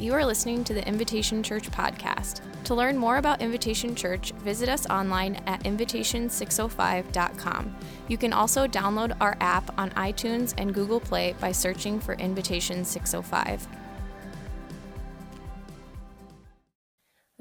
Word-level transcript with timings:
You 0.00 0.14
are 0.14 0.24
listening 0.24 0.62
to 0.62 0.74
the 0.74 0.86
Invitation 0.86 1.42
Church 1.42 1.68
podcast. 1.72 2.40
To 2.64 2.74
learn 2.76 2.96
more 2.96 3.16
about 3.16 3.42
Invitation 3.42 3.96
Church, 3.96 4.30
visit 4.44 4.68
us 4.68 4.86
online 4.86 5.42
at 5.46 5.64
invitation605.com. 5.64 7.76
You 8.06 8.16
can 8.16 8.32
also 8.32 8.68
download 8.68 9.16
our 9.20 9.36
app 9.40 9.76
on 9.76 9.90
iTunes 9.90 10.54
and 10.56 10.72
Google 10.72 11.00
Play 11.00 11.34
by 11.40 11.50
searching 11.50 11.98
for 11.98 12.14
Invitation 12.14 12.84
605. 12.84 13.66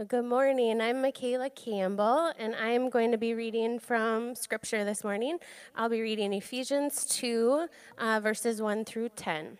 Good 0.08 0.26
morning. 0.26 0.82
I'm 0.82 1.04
Michaela 1.04 1.52
Campbell, 1.52 2.34
and 2.40 2.56
I'm 2.56 2.90
going 2.90 3.12
to 3.12 3.20
be 3.20 3.36
reading 3.36 3.78
from 3.78 4.34
Scripture 4.34 4.84
this 4.84 5.04
morning. 5.04 5.38
I'll 5.76 5.90
be 5.90 6.02
reading 6.02 6.34
Ephesians 6.34 7.06
2, 7.06 7.68
uh, 8.00 8.20
verses 8.20 8.64
1 8.64 8.86
through 8.86 9.10
10. 9.10 9.60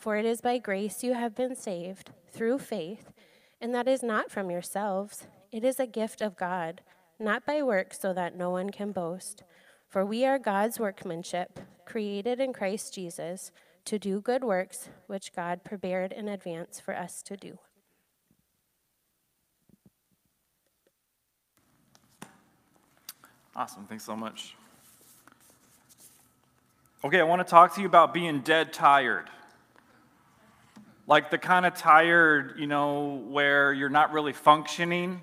For 0.00 0.16
it 0.16 0.24
is 0.24 0.40
by 0.40 0.56
grace 0.56 1.04
you 1.04 1.12
have 1.12 1.34
been 1.34 1.54
saved, 1.54 2.10
through 2.32 2.60
faith, 2.60 3.12
and 3.60 3.74
that 3.74 3.86
is 3.86 4.02
not 4.02 4.30
from 4.30 4.50
yourselves. 4.50 5.26
It 5.52 5.62
is 5.62 5.78
a 5.78 5.86
gift 5.86 6.22
of 6.22 6.38
God, 6.38 6.80
not 7.18 7.44
by 7.44 7.62
works, 7.62 8.00
so 8.00 8.14
that 8.14 8.34
no 8.34 8.48
one 8.48 8.70
can 8.70 8.92
boast. 8.92 9.42
For 9.90 10.06
we 10.06 10.24
are 10.24 10.38
God's 10.38 10.80
workmanship, 10.80 11.60
created 11.84 12.40
in 12.40 12.54
Christ 12.54 12.94
Jesus, 12.94 13.52
to 13.84 13.98
do 13.98 14.22
good 14.22 14.42
works, 14.42 14.88
which 15.06 15.34
God 15.34 15.64
prepared 15.64 16.12
in 16.12 16.28
advance 16.28 16.80
for 16.80 16.96
us 16.96 17.20
to 17.24 17.36
do. 17.36 17.58
Awesome. 23.54 23.84
Thanks 23.84 24.04
so 24.04 24.16
much. 24.16 24.54
Okay, 27.04 27.20
I 27.20 27.24
want 27.24 27.46
to 27.46 27.50
talk 27.50 27.74
to 27.74 27.82
you 27.82 27.86
about 27.86 28.14
being 28.14 28.40
dead 28.40 28.72
tired. 28.72 29.28
Like 31.10 31.28
the 31.32 31.38
kind 31.38 31.66
of 31.66 31.74
tired, 31.74 32.54
you 32.56 32.68
know, 32.68 33.20
where 33.30 33.72
you're 33.72 33.88
not 33.88 34.12
really 34.12 34.32
functioning. 34.32 35.20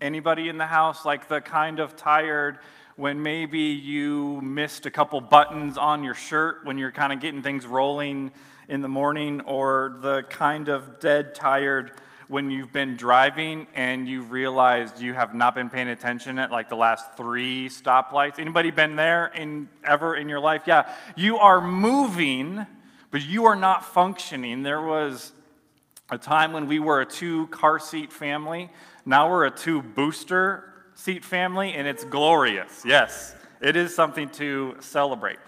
Anybody 0.00 0.48
in 0.48 0.56
the 0.56 0.66
house? 0.66 1.04
Like 1.04 1.26
the 1.26 1.40
kind 1.40 1.80
of 1.80 1.96
tired 1.96 2.60
when 2.94 3.20
maybe 3.20 3.58
you 3.58 4.40
missed 4.40 4.86
a 4.86 4.90
couple 4.92 5.20
buttons 5.20 5.78
on 5.78 6.04
your 6.04 6.14
shirt 6.14 6.64
when 6.64 6.78
you're 6.78 6.92
kind 6.92 7.12
of 7.12 7.18
getting 7.18 7.42
things 7.42 7.66
rolling 7.66 8.30
in 8.68 8.82
the 8.82 8.88
morning, 8.88 9.40
or 9.40 9.98
the 10.00 10.22
kind 10.30 10.68
of 10.68 11.00
dead 11.00 11.34
tired 11.34 11.90
when 12.28 12.48
you've 12.48 12.72
been 12.72 12.96
driving 12.96 13.66
and 13.74 14.06
you've 14.06 14.30
realized 14.30 15.00
you 15.00 15.12
have 15.12 15.34
not 15.34 15.56
been 15.56 15.70
paying 15.70 15.88
attention 15.88 16.38
at 16.38 16.52
like 16.52 16.68
the 16.68 16.76
last 16.76 17.16
three 17.16 17.68
stoplights. 17.68 18.38
Anybody 18.38 18.70
been 18.70 18.94
there 18.94 19.26
in 19.34 19.68
ever 19.82 20.14
in 20.14 20.28
your 20.28 20.38
life? 20.38 20.62
Yeah, 20.66 20.88
you 21.16 21.38
are 21.38 21.60
moving 21.60 22.64
but 23.10 23.22
you 23.22 23.44
are 23.44 23.56
not 23.56 23.84
functioning. 23.84 24.62
There 24.62 24.82
was 24.82 25.32
a 26.10 26.18
time 26.18 26.52
when 26.52 26.66
we 26.66 26.78
were 26.78 27.00
a 27.00 27.06
two 27.06 27.46
car 27.48 27.78
seat 27.78 28.12
family. 28.12 28.70
Now 29.04 29.30
we're 29.30 29.46
a 29.46 29.50
two 29.50 29.82
booster 29.82 30.72
seat 30.94 31.24
family, 31.24 31.72
and 31.74 31.86
it's 31.86 32.04
glorious. 32.04 32.82
Yes, 32.84 33.34
it 33.60 33.76
is 33.76 33.94
something 33.94 34.28
to 34.30 34.76
celebrate. 34.80 35.38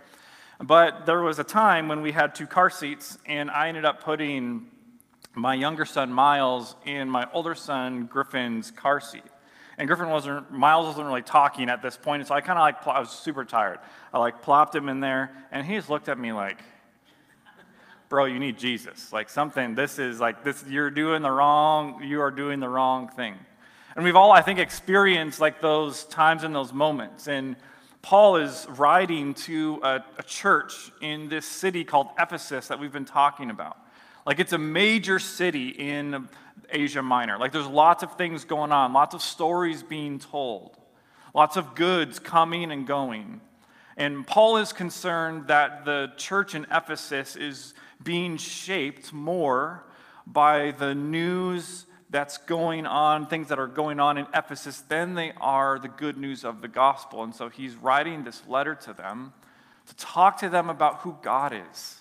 But 0.61 1.07
there 1.07 1.23
was 1.23 1.39
a 1.39 1.45
time 1.45 1.89
when 1.89 2.03
we 2.03 2.13
had 2.13 2.35
two 2.35 2.47
car 2.47 2.71
seats, 2.71 3.19
and 3.27 3.51
I 3.51 3.69
ended 3.69 3.85
up 3.85 4.03
putting 4.03 4.67
my 5.35 5.55
younger 5.55 5.85
son 5.85 6.13
Miles 6.13 6.75
in 6.85 7.09
my 7.09 7.29
older 7.33 7.55
son 7.55 8.07
Griffin's 8.07 8.71
car 8.73 9.01
seat. 9.01 9.23
And 9.79 9.87
Griffin 9.87 10.09
wasn't, 10.09 10.51
Miles 10.51 10.87
wasn't 10.87 11.07
really 11.07 11.23
talking 11.23 11.71
at 11.71 11.81
this 11.81 11.97
point, 11.97 12.27
so 12.27 12.35
I 12.35 12.41
kind 12.41 12.59
of 12.59 12.63
like, 12.63 12.85
I 12.87 12.99
was 12.99 13.11
super 13.11 13.45
tired. 13.45 13.79
I 14.13 14.19
like 14.19 14.43
plopped 14.43 14.75
him 14.75 14.89
in 14.89 14.99
there, 14.99 15.31
and 15.53 15.65
he 15.65 15.77
just 15.77 15.89
looked 15.89 16.09
at 16.09 16.19
me 16.19 16.33
like, 16.33 16.59
bro, 18.09 18.25
you 18.25 18.39
need 18.39 18.59
Jesus. 18.59 19.13
Like 19.13 19.29
something, 19.29 19.75
this 19.75 19.99
is 19.99 20.21
like 20.21 20.45
this, 20.45 20.65
you're 20.67 20.91
doing 20.91 21.23
the 21.23 21.31
wrong, 21.31 22.03
you 22.03 22.21
are 22.21 22.31
doing 22.31 22.61
the 22.61 22.69
wrong 22.69 23.09
thing. 23.09 23.35
And 23.97 24.05
we've 24.05 24.17
all, 24.17 24.33
I 24.33 24.43
think, 24.43 24.59
experienced 24.59 25.41
like 25.41 25.61
those 25.61 26.05
times 26.05 26.45
and 26.45 26.55
those 26.55 26.73
moments. 26.73 27.29
And 27.29 27.57
Paul 28.01 28.37
is 28.37 28.67
writing 28.71 29.35
to 29.35 29.81
a, 29.83 30.05
a 30.19 30.23
church 30.23 30.93
in 31.01 31.29
this 31.29 31.47
city 31.47 31.85
called 31.85 32.09
Ephesus 32.19 32.69
that 32.69 32.79
we've 32.79 32.93
been 32.93 33.05
talking 33.05 33.51
about. 33.51 33.77
Like 34.25 34.39
it's 34.39 34.53
a 34.53 34.59
major 34.59 35.19
city 35.19 35.69
in 35.69 36.29
Asia 36.71 37.03
Minor. 37.03 37.39
Like 37.39 37.53
there's 37.53 37.67
lots 37.67 38.03
of 38.03 38.17
things 38.17 38.45
going 38.45 38.73
on, 38.73 38.93
lots 38.93 39.15
of 39.15 39.23
stories 39.23 39.83
being 39.83 40.19
told, 40.19 40.77
lots 41.35 41.57
of 41.57 41.75
goods 41.75 42.19
coming 42.19 42.71
and 42.71 42.87
going. 42.87 43.41
And 43.97 44.27
Paul 44.27 44.59
is 44.59 44.73
concerned 44.73 45.49
that 45.49 45.85
the 45.85 46.13
church 46.17 46.55
in 46.55 46.67
Ephesus 46.71 47.35
is 47.35 47.75
being 48.03 48.37
shaped 48.37 49.13
more 49.13 49.85
by 50.27 50.73
the 50.73 50.95
news 50.95 51.87
that's 52.11 52.39
going 52.39 52.87
on, 52.87 53.27
things 53.27 53.49
that 53.49 53.59
are 53.59 53.67
going 53.67 54.01
on 54.01 54.17
in 54.17 54.27
Ephesus, 54.35 54.81
than 54.83 55.15
they 55.15 55.33
are 55.41 55.79
the 55.79 55.89
good 55.89 56.17
news 56.17 56.45
of 56.45 56.63
the 56.63 56.69
gospel. 56.69 57.23
And 57.23 57.35
so 57.35 57.49
he's 57.49 57.75
writing 57.77 58.25
this 58.25 58.43
letter 58.47 58.75
to 58.75 58.93
them 58.93 59.33
to 59.89 59.97
talk 59.97 60.39
to 60.39 60.49
them 60.49 60.69
about 60.69 60.99
who 60.99 61.17
God 61.23 61.55
is, 61.71 62.01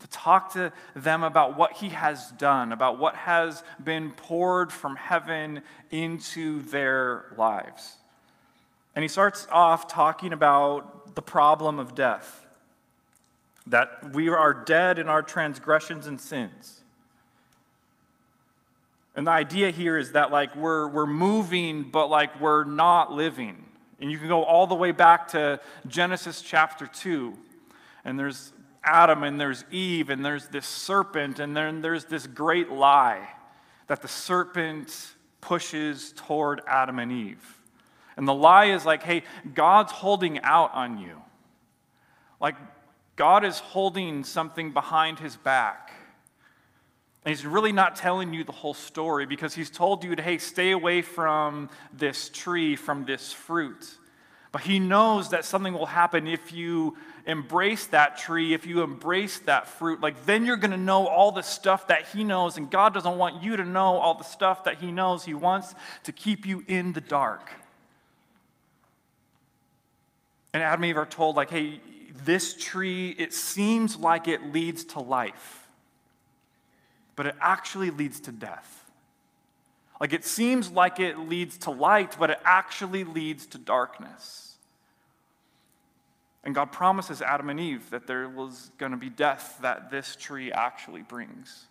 to 0.00 0.06
talk 0.08 0.52
to 0.52 0.72
them 0.94 1.22
about 1.22 1.56
what 1.56 1.72
he 1.72 1.90
has 1.90 2.30
done, 2.32 2.72
about 2.72 2.98
what 2.98 3.14
has 3.14 3.62
been 3.82 4.10
poured 4.10 4.72
from 4.72 4.96
heaven 4.96 5.62
into 5.90 6.62
their 6.62 7.26
lives. 7.36 7.96
And 8.94 9.02
he 9.02 9.08
starts 9.08 9.46
off 9.50 9.88
talking 9.88 10.32
about 10.32 11.14
the 11.14 11.22
problem 11.22 11.78
of 11.78 11.94
death 11.94 12.41
that 13.66 14.12
we 14.12 14.28
are 14.28 14.52
dead 14.52 14.98
in 14.98 15.08
our 15.08 15.22
transgressions 15.22 16.06
and 16.06 16.20
sins. 16.20 16.80
And 19.14 19.26
the 19.26 19.30
idea 19.30 19.70
here 19.70 19.98
is 19.98 20.12
that 20.12 20.30
like 20.30 20.56
we're, 20.56 20.88
we're 20.88 21.06
moving, 21.06 21.82
but 21.82 22.08
like 22.08 22.40
we're 22.40 22.64
not 22.64 23.12
living. 23.12 23.64
And 24.00 24.10
you 24.10 24.18
can 24.18 24.28
go 24.28 24.42
all 24.42 24.66
the 24.66 24.74
way 24.74 24.90
back 24.90 25.28
to 25.28 25.60
Genesis 25.86 26.42
chapter 26.42 26.86
2. 26.86 27.36
And 28.04 28.18
there's 28.18 28.52
Adam 28.82 29.22
and 29.22 29.40
there's 29.40 29.64
Eve 29.70 30.10
and 30.10 30.24
there's 30.24 30.48
this 30.48 30.66
serpent 30.66 31.38
and 31.38 31.56
then 31.56 31.82
there's 31.82 32.06
this 32.06 32.26
great 32.26 32.70
lie 32.70 33.28
that 33.86 34.02
the 34.02 34.08
serpent 34.08 35.14
pushes 35.40 36.12
toward 36.16 36.62
Adam 36.66 36.98
and 36.98 37.12
Eve. 37.12 37.60
And 38.16 38.26
the 38.26 38.34
lie 38.34 38.66
is 38.66 38.84
like, 38.84 39.02
hey, 39.02 39.22
God's 39.54 39.92
holding 39.92 40.40
out 40.40 40.72
on 40.74 40.98
you. 40.98 41.20
Like 42.40 42.56
God 43.22 43.44
is 43.44 43.60
holding 43.60 44.24
something 44.24 44.72
behind 44.72 45.20
his 45.20 45.36
back. 45.36 45.92
And 47.24 47.32
he's 47.32 47.46
really 47.46 47.70
not 47.70 47.94
telling 47.94 48.34
you 48.34 48.42
the 48.42 48.50
whole 48.50 48.74
story 48.74 49.26
because 49.26 49.54
he's 49.54 49.70
told 49.70 50.02
you 50.02 50.16
to, 50.16 50.20
hey, 50.20 50.38
stay 50.38 50.72
away 50.72 51.02
from 51.02 51.70
this 51.92 52.28
tree, 52.30 52.74
from 52.74 53.04
this 53.04 53.32
fruit. 53.32 53.96
But 54.50 54.62
he 54.62 54.80
knows 54.80 55.28
that 55.28 55.44
something 55.44 55.72
will 55.72 55.86
happen 55.86 56.26
if 56.26 56.52
you 56.52 56.96
embrace 57.24 57.86
that 57.86 58.18
tree, 58.18 58.54
if 58.54 58.66
you 58.66 58.82
embrace 58.82 59.38
that 59.38 59.68
fruit. 59.68 60.00
Like, 60.00 60.26
then 60.26 60.44
you're 60.44 60.56
going 60.56 60.72
to 60.72 60.76
know 60.76 61.06
all 61.06 61.30
the 61.30 61.42
stuff 61.42 61.86
that 61.86 62.08
he 62.08 62.24
knows, 62.24 62.56
and 62.56 62.68
God 62.68 62.92
doesn't 62.92 63.18
want 63.18 63.40
you 63.40 63.56
to 63.56 63.64
know 63.64 63.98
all 63.98 64.14
the 64.14 64.24
stuff 64.24 64.64
that 64.64 64.78
he 64.78 64.90
knows. 64.90 65.24
He 65.24 65.34
wants 65.34 65.76
to 66.02 66.10
keep 66.10 66.44
you 66.44 66.64
in 66.66 66.92
the 66.92 67.00
dark. 67.00 67.52
And 70.52 70.60
Adam 70.60 70.82
and 70.82 70.90
Eve 70.90 70.96
are 70.96 71.06
told, 71.06 71.36
like, 71.36 71.50
hey, 71.50 71.80
this 72.24 72.54
tree, 72.54 73.10
it 73.18 73.32
seems 73.32 73.96
like 73.96 74.28
it 74.28 74.52
leads 74.52 74.84
to 74.84 75.00
life, 75.00 75.68
but 77.16 77.26
it 77.26 77.34
actually 77.40 77.90
leads 77.90 78.20
to 78.20 78.32
death. 78.32 78.90
Like 80.00 80.12
it 80.12 80.24
seems 80.24 80.70
like 80.70 80.98
it 80.98 81.18
leads 81.18 81.58
to 81.58 81.70
light, 81.70 82.16
but 82.18 82.30
it 82.30 82.40
actually 82.44 83.04
leads 83.04 83.46
to 83.48 83.58
darkness. 83.58 84.56
And 86.44 86.54
God 86.54 86.72
promises 86.72 87.22
Adam 87.22 87.50
and 87.50 87.60
Eve 87.60 87.88
that 87.90 88.06
there 88.08 88.28
was 88.28 88.72
going 88.78 88.90
to 88.90 88.98
be 88.98 89.10
death 89.10 89.58
that 89.62 89.90
this 89.90 90.16
tree 90.16 90.50
actually 90.50 91.02
brings. 91.02 91.66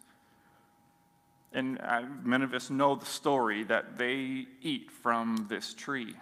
And 1.52 1.80
uh, 1.82 2.04
many 2.24 2.46
of 2.46 2.54
us 2.54 2.70
know 2.70 2.96
the 2.96 3.06
story 3.06 3.64
that 3.66 3.98
they 3.98 4.48
eat 4.62 4.90
from 4.90 5.48
this 5.50 5.74
tree. 5.74 6.16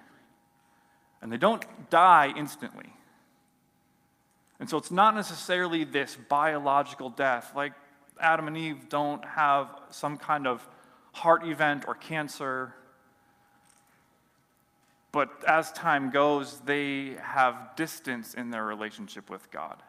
And 1.21 1.31
they 1.31 1.37
don't 1.37 1.63
die 1.91 2.33
instantly. 2.35 2.91
And 4.59 4.69
so 4.69 4.77
it's 4.77 4.91
not 4.91 5.15
necessarily 5.15 5.83
this 5.83 6.17
biological 6.27 7.09
death. 7.09 7.53
Like 7.55 7.73
Adam 8.19 8.47
and 8.47 8.57
Eve 8.57 8.89
don't 8.89 9.23
have 9.23 9.69
some 9.89 10.17
kind 10.17 10.47
of 10.47 10.67
heart 11.13 11.45
event 11.45 11.85
or 11.87 11.95
cancer. 11.95 12.73
But 15.11 15.29
as 15.47 15.71
time 15.71 16.11
goes, 16.11 16.59
they 16.59 17.15
have 17.21 17.75
distance 17.75 18.33
in 18.33 18.51
their 18.51 18.65
relationship 18.65 19.29
with 19.29 19.49
God. 19.49 19.81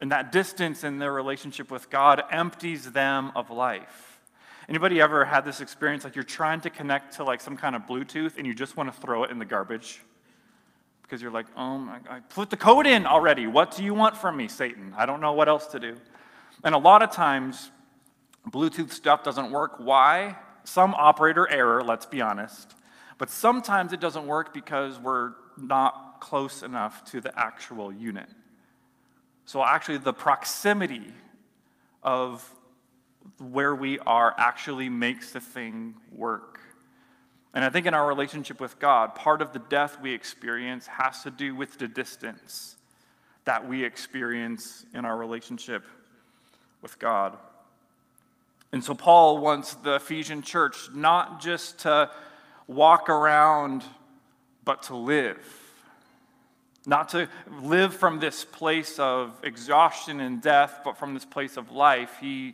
And 0.00 0.12
that 0.12 0.30
distance 0.30 0.84
in 0.84 0.98
their 0.98 1.12
relationship 1.12 1.70
with 1.70 1.90
God 1.90 2.22
empties 2.30 2.92
them 2.92 3.32
of 3.34 3.50
life. 3.50 4.20
Anybody 4.68 5.00
ever 5.00 5.24
had 5.24 5.44
this 5.44 5.60
experience 5.60 6.04
like 6.04 6.14
you're 6.14 6.24
trying 6.24 6.60
to 6.62 6.70
connect 6.70 7.14
to 7.16 7.24
like 7.24 7.40
some 7.40 7.56
kind 7.56 7.76
of 7.76 7.82
Bluetooth 7.82 8.36
and 8.36 8.46
you 8.46 8.54
just 8.54 8.76
want 8.76 8.92
to 8.92 9.00
throw 9.00 9.24
it 9.24 9.30
in 9.30 9.38
the 9.38 9.44
garbage? 9.44 10.00
Because 11.06 11.22
you're 11.22 11.30
like, 11.30 11.46
oh 11.56 11.78
my 11.78 11.98
God, 11.98 12.10
I 12.10 12.20
put 12.20 12.50
the 12.50 12.56
code 12.56 12.86
in 12.86 13.06
already. 13.06 13.46
What 13.46 13.76
do 13.76 13.84
you 13.84 13.94
want 13.94 14.16
from 14.16 14.36
me, 14.36 14.48
Satan? 14.48 14.92
I 14.96 15.06
don't 15.06 15.20
know 15.20 15.32
what 15.32 15.48
else 15.48 15.68
to 15.68 15.78
do. 15.78 15.96
And 16.64 16.74
a 16.74 16.78
lot 16.78 17.02
of 17.02 17.12
times, 17.12 17.70
Bluetooth 18.50 18.92
stuff 18.92 19.22
doesn't 19.22 19.50
work. 19.50 19.76
Why? 19.78 20.36
Some 20.64 20.94
operator 20.94 21.48
error, 21.48 21.82
let's 21.84 22.06
be 22.06 22.20
honest. 22.20 22.74
But 23.18 23.30
sometimes 23.30 23.92
it 23.92 24.00
doesn't 24.00 24.26
work 24.26 24.52
because 24.52 24.98
we're 24.98 25.34
not 25.56 26.20
close 26.20 26.62
enough 26.62 27.04
to 27.12 27.20
the 27.20 27.36
actual 27.38 27.92
unit. 27.92 28.28
So, 29.44 29.64
actually, 29.64 29.98
the 29.98 30.12
proximity 30.12 31.12
of 32.02 32.48
where 33.38 33.74
we 33.74 33.98
are 34.00 34.34
actually 34.38 34.88
makes 34.88 35.32
the 35.32 35.40
thing 35.40 35.94
work. 36.10 36.60
And 37.56 37.64
I 37.64 37.70
think 37.70 37.86
in 37.86 37.94
our 37.94 38.06
relationship 38.06 38.60
with 38.60 38.78
God, 38.78 39.14
part 39.14 39.40
of 39.40 39.54
the 39.54 39.58
death 39.58 39.98
we 40.02 40.12
experience 40.12 40.86
has 40.88 41.22
to 41.22 41.30
do 41.30 41.54
with 41.54 41.78
the 41.78 41.88
distance 41.88 42.76
that 43.46 43.66
we 43.66 43.82
experience 43.82 44.84
in 44.92 45.06
our 45.06 45.16
relationship 45.16 45.82
with 46.82 46.98
God. 46.98 47.38
And 48.72 48.84
so 48.84 48.94
Paul 48.94 49.38
wants 49.38 49.72
the 49.72 49.94
Ephesian 49.94 50.42
church 50.42 50.76
not 50.92 51.40
just 51.40 51.78
to 51.78 52.10
walk 52.66 53.08
around, 53.08 53.84
but 54.66 54.82
to 54.84 54.94
live. 54.94 55.38
Not 56.84 57.08
to 57.10 57.26
live 57.62 57.94
from 57.94 58.20
this 58.20 58.44
place 58.44 58.98
of 58.98 59.32
exhaustion 59.42 60.20
and 60.20 60.42
death, 60.42 60.80
but 60.84 60.98
from 60.98 61.14
this 61.14 61.24
place 61.24 61.56
of 61.56 61.72
life. 61.72 62.18
He 62.20 62.52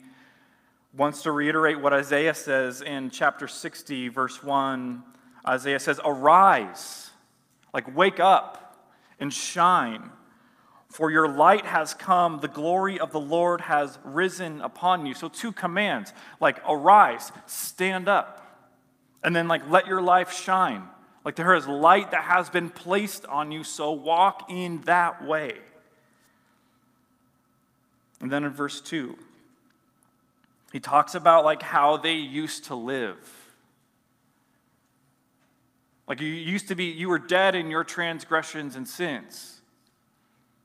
wants 0.97 1.23
to 1.23 1.33
reiterate 1.33 1.81
what 1.81 1.93
Isaiah 1.93 2.35
says 2.35 2.83
in 2.83 3.11
chapter 3.11 3.49
60, 3.49 4.09
verse 4.09 4.43
1. 4.43 5.03
Isaiah 5.49 5.81
says, 5.81 6.01
Arise, 6.05 7.11
like 7.73 7.95
wake 7.97 8.21
up 8.21 8.87
and 9.19 9.33
shine 9.33 10.11
for 10.93 11.11
your 11.11 11.27
light 11.27 11.65
has 11.65 11.95
come, 11.95 12.41
the 12.41 12.49
glory 12.49 13.01
of 13.01 13.13
the 13.13 13.21
Lord 13.21 13.63
has 13.63 13.99
risen 14.05 14.61
upon 14.61 15.07
you. 15.07 15.15
So, 15.15 15.31
two 15.31 15.51
commands 15.51 16.13
like 16.39 16.61
arise, 16.69 17.33
stand 17.47 18.09
up, 18.09 18.47
and 19.25 19.35
then 19.35 19.49
like 19.49 19.69
let 19.71 19.87
your 19.87 20.03
life 20.03 20.35
shine. 20.35 20.83
Like 21.25 21.35
there 21.35 21.55
is 21.55 21.67
light 21.67 22.11
that 22.11 22.25
has 22.25 22.51
been 22.51 22.69
placed 22.69 23.25
on 23.25 23.51
you, 23.53 23.65
so 23.65 23.93
walk 23.93 24.51
in 24.51 24.83
that 24.83 25.25
way. 25.25 25.57
And 28.21 28.31
then 28.31 28.45
in 28.45 28.51
verse 28.51 28.83
2, 28.83 29.17
he 30.73 30.81
talks 30.81 31.15
about 31.15 31.45
like 31.45 31.63
how 31.63 31.99
they 31.99 32.15
used 32.15 32.65
to 32.65 32.75
live. 32.75 33.19
Like 36.09 36.21
you 36.21 36.29
used 36.29 36.69
to 36.69 36.75
be, 36.75 36.87
you 36.87 37.09
were 37.09 37.19
dead 37.19 37.55
in 37.55 37.71
your 37.71 37.85
transgressions 37.85 38.75
and 38.75 38.89
sins. 38.89 39.61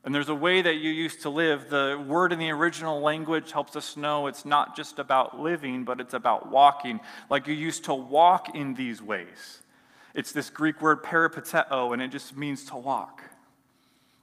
And 0.04 0.14
there's 0.14 0.30
a 0.30 0.34
way 0.34 0.62
that 0.62 0.76
you 0.76 0.90
used 0.90 1.22
to 1.22 1.28
live. 1.28 1.68
The 1.68 2.02
word 2.06 2.32
in 2.32 2.38
the 2.38 2.50
original 2.50 3.00
language 3.00 3.52
helps 3.52 3.76
us 3.76 3.96
know 3.96 4.26
it's 4.26 4.46
not 4.46 4.74
just 4.74 4.98
about 4.98 5.38
living, 5.38 5.84
but 5.84 6.00
it's 6.00 6.14
about 6.14 6.50
walking. 6.50 7.00
Like 7.28 7.46
you 7.46 7.54
used 7.54 7.84
to 7.84 7.94
walk 7.94 8.54
in 8.54 8.74
these 8.74 9.02
ways. 9.02 9.62
It's 10.14 10.32
this 10.32 10.48
Greek 10.48 10.80
word 10.80 11.02
peripateo, 11.02 11.92
and 11.92 12.00
it 12.00 12.08
just 12.08 12.36
means 12.36 12.64
to 12.66 12.76
walk. 12.76 13.22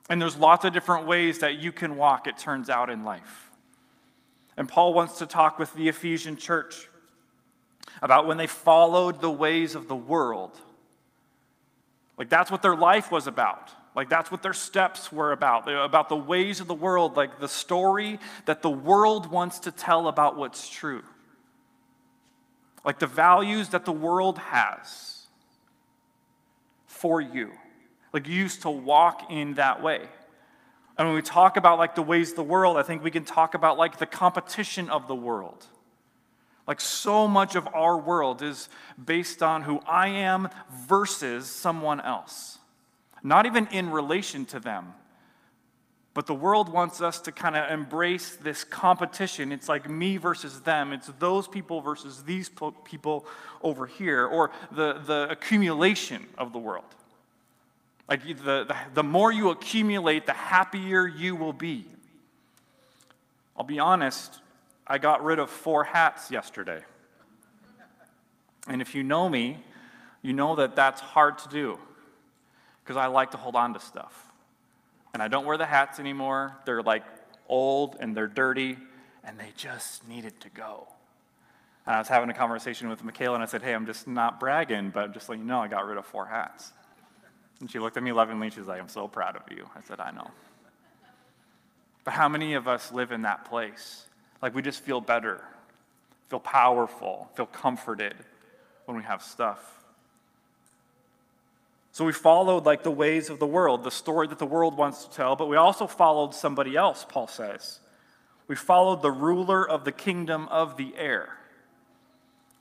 And 0.09 0.21
there's 0.21 0.37
lots 0.37 0.65
of 0.65 0.73
different 0.73 1.05
ways 1.07 1.39
that 1.39 1.59
you 1.59 1.71
can 1.71 1.95
walk, 1.95 2.27
it 2.27 2.37
turns 2.37 2.69
out, 2.69 2.89
in 2.89 3.03
life. 3.03 3.44
And 4.57 4.69
Paul 4.69 4.93
wants 4.93 5.19
to 5.19 5.25
talk 5.25 5.59
with 5.59 5.73
the 5.73 5.89
Ephesian 5.89 6.37
church 6.37 6.87
about 8.01 8.27
when 8.27 8.37
they 8.37 8.47
followed 8.47 9.21
the 9.21 9.31
ways 9.31 9.75
of 9.75 9.87
the 9.87 9.95
world. 9.95 10.57
Like 12.17 12.29
that's 12.29 12.49
what 12.49 12.61
their 12.61 12.75
life 12.75 13.11
was 13.11 13.27
about. 13.27 13.71
Like 13.95 14.09
that's 14.09 14.31
what 14.31 14.43
their 14.43 14.53
steps 14.53 15.11
were 15.11 15.31
about, 15.31 15.69
about 15.69 16.09
the 16.09 16.15
ways 16.15 16.59
of 16.59 16.67
the 16.67 16.73
world, 16.73 17.15
like 17.15 17.39
the 17.39 17.47
story 17.47 18.19
that 18.45 18.61
the 18.61 18.69
world 18.69 19.31
wants 19.31 19.59
to 19.59 19.71
tell 19.71 20.07
about 20.07 20.37
what's 20.37 20.69
true. 20.69 21.03
Like 22.83 22.99
the 22.99 23.07
values 23.07 23.69
that 23.69 23.85
the 23.85 23.91
world 23.91 24.37
has 24.37 25.25
for 26.87 27.19
you. 27.19 27.51
Like 28.13 28.27
you 28.27 28.35
used 28.35 28.61
to 28.63 28.69
walk 28.69 29.31
in 29.31 29.55
that 29.55 29.81
way. 29.81 30.01
And 30.97 31.07
when 31.07 31.15
we 31.15 31.21
talk 31.21 31.57
about 31.57 31.77
like 31.77 31.95
the 31.95 32.01
ways 32.01 32.31
of 32.31 32.35
the 32.37 32.43
world, 32.43 32.77
I 32.77 32.83
think 32.83 33.03
we 33.03 33.11
can 33.11 33.25
talk 33.25 33.53
about 33.53 33.77
like 33.77 33.97
the 33.97 34.05
competition 34.05 34.89
of 34.89 35.07
the 35.07 35.15
world. 35.15 35.65
Like 36.67 36.81
so 36.81 37.27
much 37.27 37.55
of 37.55 37.67
our 37.73 37.97
world 37.97 38.41
is 38.41 38.69
based 39.03 39.43
on 39.43 39.63
who 39.63 39.81
I 39.87 40.07
am 40.07 40.49
versus 40.87 41.47
someone 41.47 41.99
else 42.01 42.59
not 43.25 43.47
even 43.47 43.67
in 43.71 43.89
relation 43.89 44.45
to 44.45 44.59
them. 44.59 44.93
But 46.13 46.27
the 46.27 46.35
world 46.35 46.69
wants 46.69 47.01
us 47.01 47.19
to 47.21 47.31
kind 47.31 47.57
of 47.57 47.69
embrace 47.71 48.37
this 48.37 48.63
competition. 48.63 49.51
It's 49.51 49.67
like 49.67 49.89
me 49.89 50.15
versus 50.17 50.61
them. 50.61 50.93
It's 50.93 51.11
those 51.19 51.47
people 51.47 51.81
versus 51.81 52.23
these 52.23 52.49
people 52.85 53.25
over 53.61 53.87
here, 53.87 54.25
or 54.27 54.51
the, 54.71 55.01
the 55.05 55.27
accumulation 55.29 56.27
of 56.37 56.53
the 56.53 56.59
world. 56.59 56.85
Like 58.07 58.25
the, 58.25 58.33
the, 58.65 58.75
the 58.93 59.03
more 59.03 59.31
you 59.31 59.49
accumulate, 59.49 60.25
the 60.25 60.33
happier 60.33 61.07
you 61.07 61.35
will 61.35 61.53
be. 61.53 61.85
I'll 63.57 63.65
be 63.65 63.79
honest, 63.79 64.41
I 64.85 64.97
got 64.97 65.23
rid 65.23 65.39
of 65.39 65.49
four 65.49 65.83
hats 65.83 66.29
yesterday. 66.29 66.81
And 68.67 68.81
if 68.81 68.95
you 68.95 69.03
know 69.03 69.29
me, 69.29 69.57
you 70.21 70.33
know 70.33 70.55
that 70.55 70.75
that's 70.75 71.01
hard 71.01 71.37
to 71.39 71.49
do 71.49 71.79
because 72.83 72.97
I 72.97 73.07
like 73.07 73.31
to 73.31 73.37
hold 73.37 73.55
on 73.55 73.73
to 73.73 73.79
stuff. 73.79 74.31
And 75.13 75.23
I 75.23 75.27
don't 75.27 75.45
wear 75.45 75.57
the 75.57 75.65
hats 75.65 75.99
anymore. 75.99 76.57
They're 76.65 76.83
like 76.83 77.03
old 77.47 77.97
and 77.99 78.15
they're 78.15 78.27
dirty 78.27 78.77
and 79.23 79.39
they 79.39 79.49
just 79.55 80.07
needed 80.07 80.39
to 80.41 80.49
go. 80.49 80.87
And 81.85 81.95
I 81.95 81.99
was 81.99 82.07
having 82.07 82.29
a 82.29 82.33
conversation 82.33 82.89
with 82.89 83.03
Michaela 83.03 83.35
and 83.35 83.43
I 83.43 83.47
said, 83.47 83.61
Hey, 83.61 83.73
I'm 83.73 83.85
just 83.85 84.07
not 84.07 84.39
bragging, 84.39 84.89
but 84.89 85.03
I'm 85.03 85.13
just 85.13 85.29
letting 85.29 85.43
you 85.43 85.47
know 85.47 85.59
I 85.59 85.67
got 85.67 85.85
rid 85.85 85.97
of 85.97 86.05
four 86.05 86.25
hats. 86.25 86.73
And 87.59 87.71
she 87.71 87.79
looked 87.79 87.97
at 87.97 88.03
me 88.03 88.11
lovingly. 88.11 88.49
She's 88.49 88.67
like, 88.67 88.79
I'm 88.79 88.89
so 88.89 89.07
proud 89.07 89.35
of 89.35 89.43
you. 89.49 89.69
I 89.75 89.81
said, 89.87 89.99
I 89.99 90.11
know. 90.11 90.29
But 92.03 92.13
how 92.13 92.29
many 92.29 92.53
of 92.53 92.67
us 92.67 92.91
live 92.91 93.11
in 93.11 93.23
that 93.23 93.45
place? 93.45 94.05
Like 94.41 94.53
we 94.53 94.61
just 94.61 94.83
feel 94.83 95.01
better, 95.01 95.43
feel 96.29 96.39
powerful, 96.39 97.29
feel 97.35 97.47
comforted 97.47 98.15
when 98.85 98.95
we 98.97 99.03
have 99.03 99.23
stuff. 99.23 99.71
So 101.93 102.03
we 102.05 102.11
followed 102.11 102.65
like 102.65 102.83
the 102.83 102.91
ways 102.91 103.29
of 103.29 103.39
the 103.39 103.47
world, 103.47 103.83
the 103.83 103.89
story 103.89 104.27
that 104.27 104.37
the 104.37 104.45
world 104.45 104.77
wants 104.77 105.05
to 105.05 105.11
tell, 105.11 105.35
but 105.35 105.47
we 105.47 105.55
also 105.55 105.87
followed 105.87 106.35
somebody 106.35 106.75
else, 106.75 107.05
Paul 107.07 107.27
says. 107.27 107.79
We 108.47 108.55
followed 108.55 109.01
the 109.01 109.11
ruler 109.11 109.67
of 109.67 109.85
the 109.85 109.91
kingdom 109.91 110.47
of 110.49 110.77
the 110.77 110.93
air. 110.97 111.37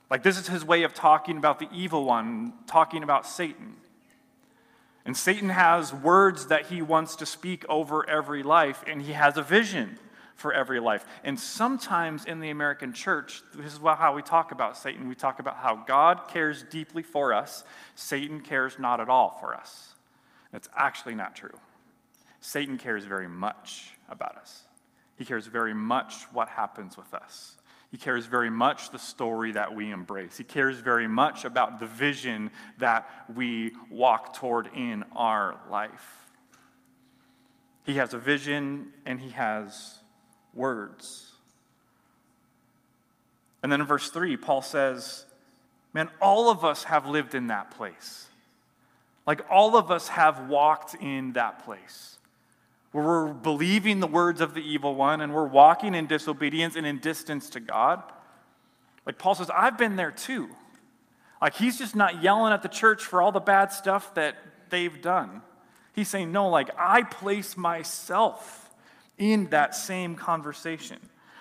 Like 0.09 0.23
this 0.23 0.39
is 0.39 0.47
his 0.47 0.63
way 0.63 0.83
of 0.83 0.93
talking 0.93 1.37
about 1.37 1.59
the 1.59 1.67
evil 1.73 2.05
one, 2.05 2.53
talking 2.65 3.03
about 3.03 3.27
Satan. 3.27 3.75
And 5.05 5.15
Satan 5.15 5.49
has 5.49 5.93
words 5.93 6.47
that 6.47 6.65
he 6.65 6.81
wants 6.81 7.15
to 7.17 7.25
speak 7.25 7.63
over 7.69 8.07
every 8.09 8.41
life, 8.41 8.83
and 8.87 9.01
he 9.01 9.13
has 9.13 9.37
a 9.37 9.43
vision 9.43 9.99
for 10.35 10.51
every 10.51 10.79
life. 10.79 11.05
And 11.23 11.39
sometimes 11.39 12.25
in 12.25 12.39
the 12.39 12.49
American 12.49 12.91
church, 12.91 13.41
this 13.53 13.73
is 13.73 13.79
how 13.79 14.15
we 14.15 14.21
talk 14.21 14.51
about 14.51 14.77
Satan. 14.77 15.07
We 15.07 15.15
talk 15.15 15.39
about 15.39 15.57
how 15.57 15.75
God 15.75 16.27
cares 16.27 16.63
deeply 16.63 17.03
for 17.03 17.33
us, 17.33 17.63
Satan 17.95 18.41
cares 18.41 18.77
not 18.79 18.99
at 18.99 19.09
all 19.09 19.37
for 19.39 19.53
us. 19.53 19.93
That's 20.51 20.69
actually 20.75 21.15
not 21.15 21.35
true. 21.35 21.57
Satan 22.39 22.77
cares 22.77 23.05
very 23.05 23.27
much 23.27 23.91
about 24.09 24.37
us. 24.37 24.63
He 25.17 25.25
cares 25.25 25.47
very 25.47 25.73
much 25.73 26.25
what 26.33 26.49
happens 26.49 26.97
with 26.97 27.13
us. 27.13 27.57
He 27.95 27.99
cares 27.99 28.25
very 28.25 28.49
much 28.49 28.89
the 28.89 28.99
story 28.99 29.53
that 29.53 29.73
we 29.73 29.89
embrace. 29.89 30.35
He 30.35 30.43
cares 30.43 30.79
very 30.79 31.07
much 31.07 31.45
about 31.45 31.79
the 31.79 31.85
vision 31.85 32.51
that 32.77 33.09
we 33.33 33.71
walk 33.89 34.33
toward 34.35 34.67
in 34.75 35.05
our 35.15 35.55
life. 35.71 36.27
He 37.85 37.93
has 37.93 38.13
a 38.13 38.17
vision 38.17 38.87
and 39.05 39.17
he 39.17 39.29
has 39.29 39.99
words. 40.53 41.31
And 43.63 43.71
then 43.71 43.79
in 43.79 43.87
verse 43.87 44.09
3, 44.09 44.35
Paul 44.35 44.61
says, 44.61 45.25
Man, 45.93 46.09
all 46.21 46.51
of 46.51 46.65
us 46.65 46.83
have 46.83 47.07
lived 47.07 47.33
in 47.33 47.47
that 47.47 47.71
place. 47.71 48.27
Like 49.25 49.49
all 49.49 49.77
of 49.77 49.89
us 49.89 50.09
have 50.09 50.49
walked 50.49 50.95
in 50.95 51.31
that 51.31 51.63
place 51.63 52.14
where 52.95 53.03
we're 53.03 53.33
believing 53.33 53.99
the 53.99 54.07
words 54.07 54.39
of 54.39 54.53
the 54.53 54.61
evil 54.61 54.95
one 54.95 55.19
and 55.19 55.35
we're 55.35 55.45
walking 55.45 55.93
in 55.93 56.07
disobedience 56.07 56.77
and 56.77 56.87
in 56.87 56.97
distance 56.99 57.49
to 57.49 57.59
God. 57.59 58.01
Like 59.05 59.17
Paul 59.17 59.35
says, 59.35 59.49
I've 59.53 59.77
been 59.77 59.97
there 59.97 60.11
too. 60.11 60.47
Like 61.41 61.55
he's 61.55 61.77
just 61.77 61.93
not 61.93 62.23
yelling 62.23 62.53
at 62.53 62.61
the 62.61 62.69
church 62.69 63.03
for 63.03 63.21
all 63.21 63.33
the 63.33 63.41
bad 63.41 63.73
stuff 63.73 64.13
that 64.13 64.37
they've 64.69 65.01
done. 65.01 65.41
He's 65.93 66.07
saying, 66.07 66.31
no, 66.31 66.47
like 66.47 66.69
I 66.77 67.01
place 67.01 67.57
myself 67.57 68.69
in 69.17 69.47
that 69.47 69.75
same 69.75 70.15
conversation. 70.15 70.99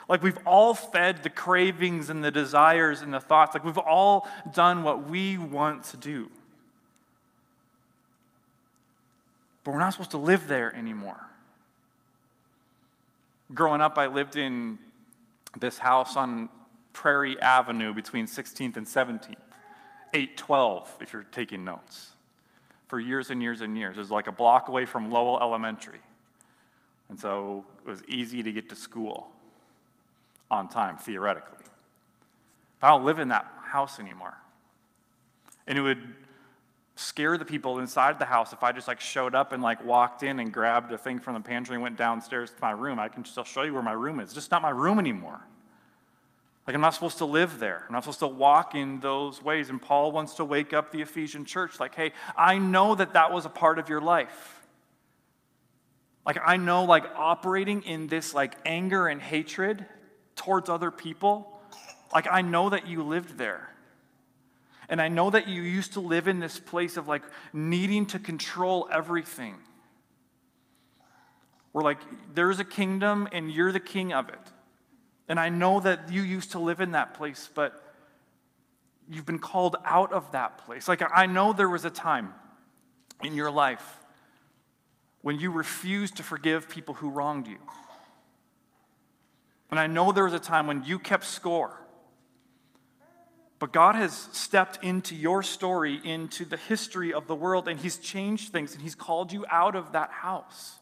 Like 0.08 0.24
we've 0.24 0.38
all 0.44 0.74
fed 0.74 1.22
the 1.22 1.30
cravings 1.30 2.10
and 2.10 2.24
the 2.24 2.32
desires 2.32 3.00
and 3.00 3.14
the 3.14 3.20
thoughts. 3.20 3.54
Like 3.54 3.64
we've 3.64 3.78
all 3.78 4.28
done 4.52 4.82
what 4.82 5.08
we 5.08 5.38
want 5.38 5.84
to 5.84 5.96
do. 5.98 6.32
But 9.62 9.70
we're 9.70 9.78
not 9.78 9.92
supposed 9.92 10.10
to 10.10 10.18
live 10.18 10.48
there 10.48 10.74
anymore. 10.74 11.30
Growing 13.54 13.80
up, 13.80 13.98
I 13.98 14.06
lived 14.06 14.36
in 14.36 14.78
this 15.58 15.78
house 15.78 16.16
on 16.16 16.48
Prairie 16.92 17.40
Avenue 17.40 17.94
between 17.94 18.26
16th 18.26 18.76
and 18.76 18.86
17th, 18.86 19.36
812, 20.12 20.96
if 21.00 21.12
you're 21.12 21.22
taking 21.24 21.64
notes, 21.64 22.10
for 22.88 22.98
years 22.98 23.30
and 23.30 23.40
years 23.40 23.60
and 23.60 23.78
years. 23.78 23.96
It 23.96 24.00
was 24.00 24.10
like 24.10 24.26
a 24.26 24.32
block 24.32 24.68
away 24.68 24.86
from 24.86 25.10
Lowell 25.10 25.38
Elementary. 25.40 26.00
And 27.08 27.18
so 27.18 27.64
it 27.86 27.88
was 27.88 28.02
easy 28.08 28.42
to 28.42 28.50
get 28.50 28.68
to 28.70 28.76
school 28.76 29.28
on 30.50 30.68
time, 30.68 30.96
theoretically. 30.96 31.64
But 32.80 32.86
I 32.88 32.90
don't 32.90 33.04
live 33.04 33.20
in 33.20 33.28
that 33.28 33.46
house 33.62 34.00
anymore. 34.00 34.36
And 35.66 35.78
it 35.78 35.80
would 35.80 36.02
scare 36.96 37.36
the 37.36 37.44
people 37.44 37.80
inside 37.80 38.18
the 38.18 38.24
house 38.24 38.52
if 38.52 38.62
I 38.62 38.72
just 38.72 38.86
like 38.86 39.00
showed 39.00 39.34
up 39.34 39.52
and 39.52 39.62
like 39.62 39.84
walked 39.84 40.22
in 40.22 40.38
and 40.38 40.52
grabbed 40.52 40.92
a 40.92 40.98
thing 40.98 41.18
from 41.18 41.34
the 41.34 41.40
pantry 41.40 41.74
and 41.74 41.82
went 41.82 41.96
downstairs 41.96 42.50
to 42.50 42.56
my 42.60 42.70
room. 42.70 42.98
I 42.98 43.08
can 43.08 43.24
still 43.24 43.44
show 43.44 43.62
you 43.62 43.74
where 43.74 43.82
my 43.82 43.92
room 43.92 44.20
is. 44.20 44.26
It's 44.26 44.34
just 44.34 44.50
not 44.50 44.62
my 44.62 44.70
room 44.70 44.98
anymore. 44.98 45.40
Like 46.66 46.74
I'm 46.74 46.80
not 46.80 46.94
supposed 46.94 47.18
to 47.18 47.24
live 47.24 47.58
there. 47.58 47.84
I'm 47.86 47.92
not 47.92 48.04
supposed 48.04 48.20
to 48.20 48.26
walk 48.26 48.74
in 48.74 49.00
those 49.00 49.42
ways. 49.42 49.70
And 49.70 49.82
Paul 49.82 50.12
wants 50.12 50.34
to 50.34 50.44
wake 50.44 50.72
up 50.72 50.92
the 50.92 51.02
Ephesian 51.02 51.44
church 51.44 51.78
like, 51.80 51.94
hey, 51.94 52.12
I 52.36 52.58
know 52.58 52.94
that 52.94 53.14
that 53.14 53.32
was 53.32 53.44
a 53.44 53.50
part 53.50 53.78
of 53.78 53.88
your 53.88 54.00
life. 54.00 54.64
Like 56.24 56.38
I 56.44 56.56
know 56.56 56.84
like 56.84 57.04
operating 57.16 57.82
in 57.82 58.06
this 58.06 58.32
like 58.32 58.56
anger 58.64 59.08
and 59.08 59.20
hatred 59.20 59.84
towards 60.36 60.70
other 60.70 60.90
people. 60.90 61.60
Like 62.14 62.28
I 62.30 62.40
know 62.40 62.70
that 62.70 62.86
you 62.86 63.02
lived 63.02 63.36
there. 63.36 63.73
And 64.88 65.00
I 65.00 65.08
know 65.08 65.30
that 65.30 65.48
you 65.48 65.62
used 65.62 65.94
to 65.94 66.00
live 66.00 66.28
in 66.28 66.40
this 66.40 66.58
place 66.58 66.96
of 66.96 67.08
like 67.08 67.22
needing 67.52 68.06
to 68.06 68.18
control 68.18 68.88
everything. 68.92 69.56
Where 71.72 71.82
like 71.82 71.98
there's 72.34 72.60
a 72.60 72.64
kingdom 72.64 73.28
and 73.32 73.50
you're 73.50 73.72
the 73.72 73.80
king 73.80 74.12
of 74.12 74.28
it. 74.28 74.38
And 75.28 75.40
I 75.40 75.48
know 75.48 75.80
that 75.80 76.12
you 76.12 76.22
used 76.22 76.52
to 76.52 76.58
live 76.58 76.80
in 76.80 76.92
that 76.92 77.14
place, 77.14 77.48
but 77.54 77.82
you've 79.08 79.26
been 79.26 79.38
called 79.38 79.76
out 79.84 80.12
of 80.12 80.32
that 80.32 80.58
place. 80.58 80.86
Like 80.86 81.02
I 81.14 81.26
know 81.26 81.52
there 81.52 81.68
was 81.68 81.84
a 81.84 81.90
time 81.90 82.34
in 83.22 83.34
your 83.34 83.50
life 83.50 84.00
when 85.22 85.40
you 85.40 85.50
refused 85.50 86.16
to 86.16 86.22
forgive 86.22 86.68
people 86.68 86.94
who 86.94 87.08
wronged 87.08 87.46
you. 87.46 87.58
And 89.70 89.80
I 89.80 89.86
know 89.86 90.12
there 90.12 90.24
was 90.24 90.34
a 90.34 90.38
time 90.38 90.66
when 90.66 90.84
you 90.84 90.98
kept 90.98 91.24
score 91.24 91.80
but 93.58 93.72
God 93.72 93.94
has 93.94 94.28
stepped 94.32 94.82
into 94.84 95.14
your 95.14 95.42
story, 95.42 96.00
into 96.04 96.44
the 96.44 96.56
history 96.56 97.12
of 97.12 97.26
the 97.26 97.34
world, 97.34 97.68
and 97.68 97.78
He's 97.78 97.98
changed 97.98 98.52
things, 98.52 98.74
and 98.74 98.82
He's 98.82 98.94
called 98.94 99.32
you 99.32 99.44
out 99.50 99.76
of 99.76 99.92
that 99.92 100.10
house. 100.10 100.78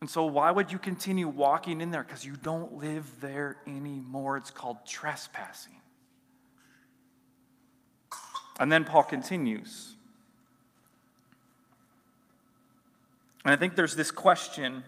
And 0.00 0.10
so, 0.10 0.26
why 0.26 0.50
would 0.50 0.72
you 0.72 0.78
continue 0.78 1.28
walking 1.28 1.80
in 1.80 1.90
there? 1.90 2.02
Because 2.02 2.24
you 2.24 2.36
don't 2.36 2.74
live 2.74 3.10
there 3.20 3.56
anymore. 3.66 4.36
It's 4.36 4.50
called 4.50 4.78
trespassing. 4.86 5.80
And 8.58 8.70
then 8.70 8.84
Paul 8.84 9.02
continues. 9.02 9.94
And 13.44 13.52
I 13.52 13.56
think 13.56 13.76
there's 13.76 13.96
this 13.96 14.10
question 14.10 14.84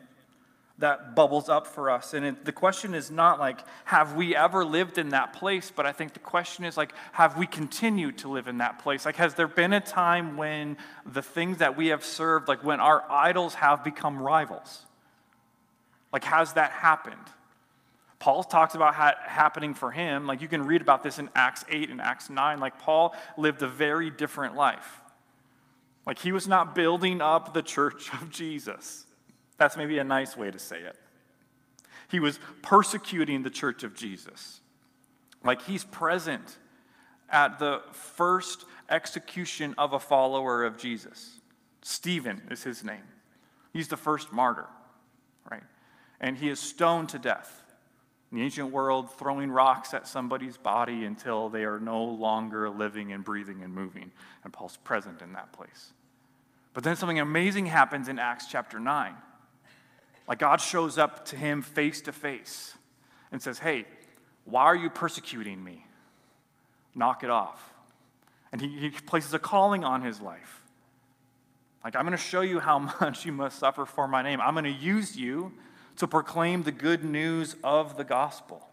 that 0.78 1.14
bubbles 1.14 1.48
up 1.48 1.66
for 1.66 1.90
us. 1.90 2.12
And 2.12 2.26
it, 2.26 2.44
the 2.44 2.52
question 2.52 2.94
is 2.94 3.10
not 3.10 3.38
like, 3.38 3.60
have 3.86 4.14
we 4.14 4.36
ever 4.36 4.64
lived 4.64 4.98
in 4.98 5.10
that 5.10 5.32
place? 5.32 5.72
But 5.74 5.86
I 5.86 5.92
think 5.92 6.12
the 6.12 6.18
question 6.18 6.64
is 6.64 6.76
like, 6.76 6.92
have 7.12 7.38
we 7.38 7.46
continued 7.46 8.18
to 8.18 8.28
live 8.28 8.46
in 8.46 8.58
that 8.58 8.78
place? 8.80 9.06
Like, 9.06 9.16
has 9.16 9.34
there 9.34 9.48
been 9.48 9.72
a 9.72 9.80
time 9.80 10.36
when 10.36 10.76
the 11.06 11.22
things 11.22 11.58
that 11.58 11.76
we 11.76 11.88
have 11.88 12.04
served, 12.04 12.46
like 12.46 12.62
when 12.62 12.80
our 12.80 13.04
idols 13.10 13.54
have 13.54 13.84
become 13.84 14.20
rivals? 14.20 14.84
Like, 16.12 16.24
has 16.24 16.52
that 16.54 16.72
happened? 16.72 17.16
Paul 18.18 18.44
talks 18.44 18.74
about 18.74 18.94
ha- 18.94 19.16
happening 19.24 19.72
for 19.72 19.90
him. 19.90 20.26
Like, 20.26 20.42
you 20.42 20.48
can 20.48 20.66
read 20.66 20.82
about 20.82 21.02
this 21.02 21.18
in 21.18 21.30
Acts 21.34 21.64
8 21.70 21.90
and 21.90 22.00
Acts 22.00 22.28
9. 22.28 22.60
Like, 22.60 22.78
Paul 22.78 23.14
lived 23.38 23.62
a 23.62 23.68
very 23.68 24.10
different 24.10 24.56
life. 24.56 25.00
Like, 26.06 26.18
he 26.18 26.32
was 26.32 26.46
not 26.46 26.74
building 26.74 27.20
up 27.20 27.54
the 27.54 27.62
church 27.62 28.12
of 28.20 28.30
Jesus. 28.30 29.05
That's 29.58 29.76
maybe 29.76 29.98
a 29.98 30.04
nice 30.04 30.36
way 30.36 30.50
to 30.50 30.58
say 30.58 30.80
it. 30.80 30.96
He 32.08 32.20
was 32.20 32.38
persecuting 32.62 33.42
the 33.42 33.50
church 33.50 33.82
of 33.82 33.94
Jesus. 33.94 34.60
Like 35.42 35.62
he's 35.62 35.84
present 35.84 36.58
at 37.30 37.58
the 37.58 37.82
first 37.92 38.64
execution 38.88 39.74
of 39.78 39.92
a 39.92 39.98
follower 39.98 40.64
of 40.64 40.78
Jesus. 40.78 41.40
Stephen 41.82 42.42
is 42.50 42.62
his 42.62 42.84
name. 42.84 43.02
He's 43.72 43.88
the 43.88 43.96
first 43.96 44.32
martyr, 44.32 44.66
right? 45.50 45.62
And 46.20 46.36
he 46.36 46.48
is 46.48 46.60
stoned 46.60 47.10
to 47.10 47.18
death. 47.18 47.62
In 48.30 48.38
the 48.38 48.44
ancient 48.44 48.72
world, 48.72 49.10
throwing 49.12 49.50
rocks 49.50 49.94
at 49.94 50.08
somebody's 50.08 50.56
body 50.56 51.04
until 51.04 51.48
they 51.48 51.64
are 51.64 51.78
no 51.78 52.02
longer 52.04 52.68
living 52.68 53.12
and 53.12 53.24
breathing 53.24 53.62
and 53.62 53.72
moving. 53.72 54.10
And 54.42 54.52
Paul's 54.52 54.76
present 54.78 55.22
in 55.22 55.32
that 55.34 55.52
place. 55.52 55.92
But 56.74 56.84
then 56.84 56.96
something 56.96 57.20
amazing 57.20 57.66
happens 57.66 58.08
in 58.08 58.18
Acts 58.18 58.46
chapter 58.48 58.80
9. 58.80 59.14
Like 60.28 60.38
God 60.38 60.60
shows 60.60 60.98
up 60.98 61.24
to 61.26 61.36
him 61.36 61.62
face 61.62 62.00
to 62.02 62.12
face 62.12 62.74
and 63.30 63.40
says, 63.40 63.58
Hey, 63.58 63.86
why 64.44 64.64
are 64.64 64.76
you 64.76 64.90
persecuting 64.90 65.62
me? 65.62 65.86
Knock 66.94 67.22
it 67.24 67.30
off. 67.30 67.72
And 68.52 68.60
he, 68.60 68.68
he 68.78 68.90
places 68.90 69.34
a 69.34 69.38
calling 69.38 69.84
on 69.84 70.02
his 70.02 70.20
life. 70.20 70.62
Like, 71.84 71.94
I'm 71.94 72.02
going 72.02 72.16
to 72.16 72.22
show 72.22 72.40
you 72.40 72.58
how 72.58 72.78
much 73.00 73.24
you 73.24 73.32
must 73.32 73.58
suffer 73.58 73.84
for 73.84 74.08
my 74.08 74.22
name. 74.22 74.40
I'm 74.40 74.54
going 74.54 74.64
to 74.64 74.70
use 74.70 75.16
you 75.16 75.52
to 75.96 76.06
proclaim 76.06 76.62
the 76.62 76.72
good 76.72 77.04
news 77.04 77.56
of 77.62 77.96
the 77.96 78.04
gospel. 78.04 78.68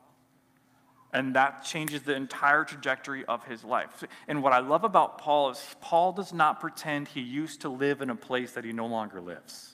And 1.12 1.36
that 1.36 1.64
changes 1.64 2.02
the 2.02 2.16
entire 2.16 2.64
trajectory 2.64 3.24
of 3.26 3.46
his 3.46 3.64
life. 3.64 4.04
And 4.28 4.42
what 4.42 4.52
I 4.52 4.60
love 4.60 4.84
about 4.84 5.20
Paul 5.20 5.52
is 5.52 5.64
Paul 5.80 6.12
does 6.12 6.34
not 6.34 6.60
pretend 6.60 7.08
he 7.08 7.22
used 7.22 7.62
to 7.62 7.70
live 7.70 8.02
in 8.02 8.10
a 8.10 8.16
place 8.16 8.54
that 8.54 8.66
he 8.66 8.74
no 8.74 8.88
longer 8.88 9.22
lives. 9.22 9.73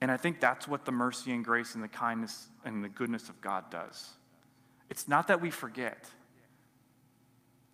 And 0.00 0.10
I 0.10 0.16
think 0.16 0.40
that's 0.40 0.68
what 0.68 0.84
the 0.84 0.92
mercy 0.92 1.32
and 1.32 1.44
grace 1.44 1.74
and 1.74 1.82
the 1.82 1.88
kindness 1.88 2.48
and 2.64 2.84
the 2.84 2.88
goodness 2.88 3.28
of 3.28 3.40
God 3.40 3.70
does. 3.70 4.10
It's 4.90 5.08
not 5.08 5.28
that 5.28 5.40
we 5.40 5.50
forget 5.50 6.04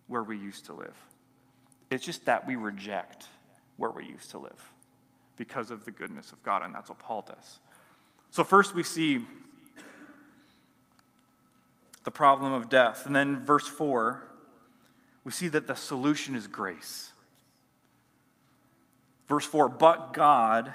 where 0.07 0.23
we 0.23 0.37
used 0.37 0.65
to 0.65 0.73
live, 0.73 0.95
it's 1.89 2.03
just 2.05 2.25
that 2.25 2.47
we 2.47 2.55
reject 2.55 3.27
where 3.77 3.91
we 3.91 4.05
used 4.05 4.31
to 4.31 4.37
live 4.37 4.71
because 5.37 5.71
of 5.71 5.85
the 5.85 5.91
goodness 5.91 6.31
of 6.31 6.41
God. 6.43 6.63
And 6.63 6.73
that's 6.73 6.89
what 6.89 6.99
Paul 6.99 7.25
does. 7.27 7.59
So, 8.31 8.43
first 8.43 8.73
we 8.73 8.83
see 8.83 9.25
the 12.05 12.11
problem 12.11 12.53
of 12.53 12.69
death. 12.69 13.05
And 13.05 13.15
then, 13.15 13.43
verse 13.43 13.67
4, 13.67 14.23
we 15.23 15.31
see 15.31 15.49
that 15.49 15.67
the 15.67 15.75
solution 15.75 16.35
is 16.35 16.47
grace. 16.47 17.11
Verse 19.27 19.45
4 19.45 19.67
But 19.67 20.13
God 20.13 20.71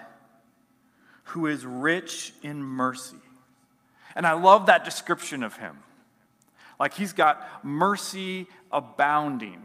who 1.30 1.46
is 1.46 1.64
rich 1.64 2.32
in 2.42 2.60
mercy. 2.62 3.16
And 4.16 4.26
I 4.26 4.32
love 4.32 4.66
that 4.66 4.84
description 4.84 5.44
of 5.44 5.56
him. 5.56 5.78
Like 6.78 6.94
he's 6.94 7.12
got 7.12 7.64
mercy 7.64 8.48
abounding, 8.72 9.60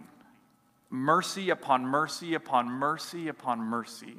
mercy 0.92 1.50
upon 1.50 1.84
mercy 1.84 2.36
upon 2.36 2.70
mercy 2.70 3.30
upon 3.30 3.60
mercy. 3.60 4.16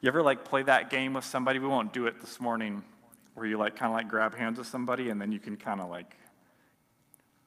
You 0.00 0.08
ever 0.08 0.22
like 0.22 0.44
play 0.44 0.64
that 0.64 0.90
game 0.90 1.14
with 1.14 1.24
somebody? 1.24 1.60
We 1.60 1.68
won't 1.68 1.92
do 1.92 2.06
it 2.06 2.20
this 2.20 2.40
morning 2.40 2.82
where 3.34 3.46
you 3.46 3.56
like 3.56 3.76
kind 3.76 3.92
of 3.92 3.96
like 3.96 4.08
grab 4.08 4.34
hands 4.34 4.58
with 4.58 4.66
somebody 4.66 5.10
and 5.10 5.20
then 5.20 5.30
you 5.30 5.38
can 5.38 5.56
kind 5.56 5.80
of 5.80 5.88
like 5.88 6.16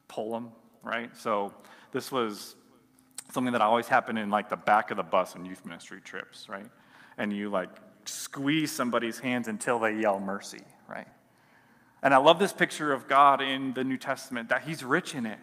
pull 0.08 0.32
them, 0.32 0.52
right? 0.82 1.14
So 1.18 1.52
this 1.92 2.10
was 2.10 2.56
something 3.30 3.52
that 3.52 3.60
always 3.60 3.88
happened 3.88 4.18
in 4.18 4.30
like 4.30 4.48
the 4.48 4.56
back 4.56 4.90
of 4.90 4.96
the 4.96 5.02
bus 5.02 5.36
on 5.36 5.44
youth 5.44 5.66
ministry 5.66 6.00
trips, 6.02 6.48
right? 6.48 6.66
And 7.18 7.32
you 7.32 7.50
like 7.50 7.68
squeeze 8.06 8.72
somebody's 8.72 9.18
hands 9.18 9.48
until 9.48 9.78
they 9.78 9.96
yell 9.96 10.18
mercy, 10.18 10.62
right? 10.88 11.08
And 12.02 12.14
I 12.14 12.18
love 12.18 12.38
this 12.38 12.52
picture 12.52 12.92
of 12.92 13.08
God 13.08 13.42
in 13.42 13.74
the 13.74 13.84
New 13.84 13.98
Testament 13.98 14.48
that 14.48 14.62
he's 14.62 14.82
rich 14.82 15.14
in 15.14 15.26
it. 15.26 15.38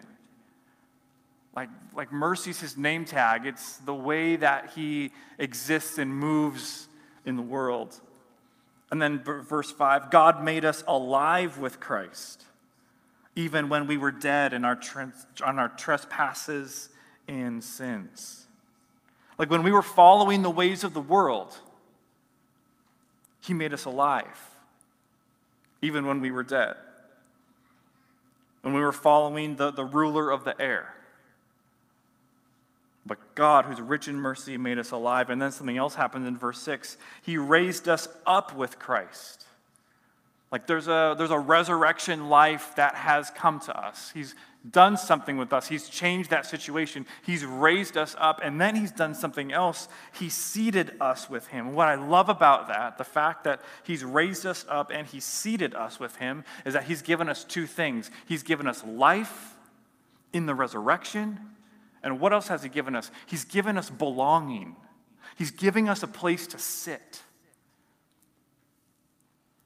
Like, 1.54 1.68
like 1.94 2.12
mercy's 2.12 2.60
his 2.60 2.76
name 2.76 3.04
tag. 3.04 3.46
It's 3.46 3.76
the 3.78 3.94
way 3.94 4.36
that 4.36 4.72
he 4.74 5.12
exists 5.38 5.98
and 5.98 6.14
moves 6.14 6.88
in 7.24 7.36
the 7.36 7.42
world. 7.42 7.98
And 8.90 9.00
then 9.00 9.22
verse 9.22 9.70
5 9.70 10.10
God 10.10 10.42
made 10.44 10.64
us 10.64 10.84
alive 10.86 11.58
with 11.58 11.80
Christ, 11.80 12.44
even 13.34 13.68
when 13.68 13.86
we 13.86 13.96
were 13.96 14.12
dead 14.12 14.52
in 14.52 14.64
our, 14.64 14.80
on 15.44 15.58
our 15.58 15.68
trespasses 15.70 16.88
and 17.26 17.62
sins. 17.62 18.46
Like 19.38 19.50
when 19.50 19.62
we 19.62 19.72
were 19.72 19.82
following 19.82 20.42
the 20.42 20.50
ways 20.50 20.84
of 20.84 20.94
the 20.94 21.00
world, 21.00 21.58
He 23.46 23.54
made 23.54 23.72
us 23.72 23.84
alive, 23.84 24.50
even 25.80 26.04
when 26.04 26.20
we 26.20 26.32
were 26.32 26.42
dead. 26.42 26.74
When 28.62 28.74
we 28.74 28.80
were 28.80 28.90
following 28.90 29.54
the, 29.54 29.70
the 29.70 29.84
ruler 29.84 30.32
of 30.32 30.42
the 30.42 30.60
air. 30.60 30.94
But 33.06 33.36
God, 33.36 33.66
who's 33.66 33.80
rich 33.80 34.08
in 34.08 34.16
mercy, 34.16 34.56
made 34.56 34.78
us 34.78 34.90
alive. 34.90 35.30
And 35.30 35.40
then 35.40 35.52
something 35.52 35.76
else 35.76 35.94
happens 35.94 36.26
in 36.26 36.36
verse 36.36 36.58
6. 36.60 36.96
He 37.22 37.38
raised 37.38 37.88
us 37.88 38.08
up 38.26 38.56
with 38.56 38.80
Christ. 38.80 39.44
Like 40.50 40.66
there's 40.66 40.88
a, 40.88 41.14
there's 41.16 41.30
a 41.30 41.38
resurrection 41.38 42.28
life 42.28 42.72
that 42.74 42.96
has 42.96 43.30
come 43.30 43.60
to 43.60 43.78
us. 43.78 44.10
He's 44.12 44.34
done 44.70 44.96
something 44.96 45.36
with 45.36 45.52
us. 45.52 45.68
He's 45.68 45.88
changed 45.88 46.30
that 46.30 46.46
situation. 46.46 47.06
He's 47.24 47.44
raised 47.44 47.96
us 47.96 48.16
up, 48.18 48.40
and 48.42 48.60
then 48.60 48.76
he's 48.76 48.92
done 48.92 49.14
something 49.14 49.52
else. 49.52 49.88
He 50.18 50.28
seated 50.28 50.92
us 51.00 51.28
with 51.28 51.46
him. 51.48 51.74
What 51.74 51.88
I 51.88 51.94
love 51.94 52.28
about 52.28 52.68
that, 52.68 52.98
the 52.98 53.04
fact 53.04 53.44
that 53.44 53.60
he's 53.84 54.04
raised 54.04 54.46
us 54.46 54.64
up 54.68 54.90
and 54.92 55.06
he 55.06 55.20
seated 55.20 55.74
us 55.74 56.00
with 56.00 56.16
him, 56.16 56.44
is 56.64 56.74
that 56.74 56.84
he's 56.84 57.02
given 57.02 57.28
us 57.28 57.44
two 57.44 57.66
things. 57.66 58.10
He's 58.26 58.42
given 58.42 58.66
us 58.66 58.84
life 58.84 59.56
in 60.32 60.46
the 60.46 60.54
resurrection, 60.54 61.40
and 62.02 62.20
what 62.20 62.32
else 62.32 62.48
has 62.48 62.62
He 62.62 62.68
given 62.68 62.94
us? 62.94 63.10
He's 63.26 63.44
given 63.44 63.76
us 63.76 63.90
belonging, 63.90 64.76
He's 65.36 65.50
giving 65.50 65.88
us 65.88 66.02
a 66.02 66.06
place 66.06 66.46
to 66.48 66.58
sit. 66.58 67.22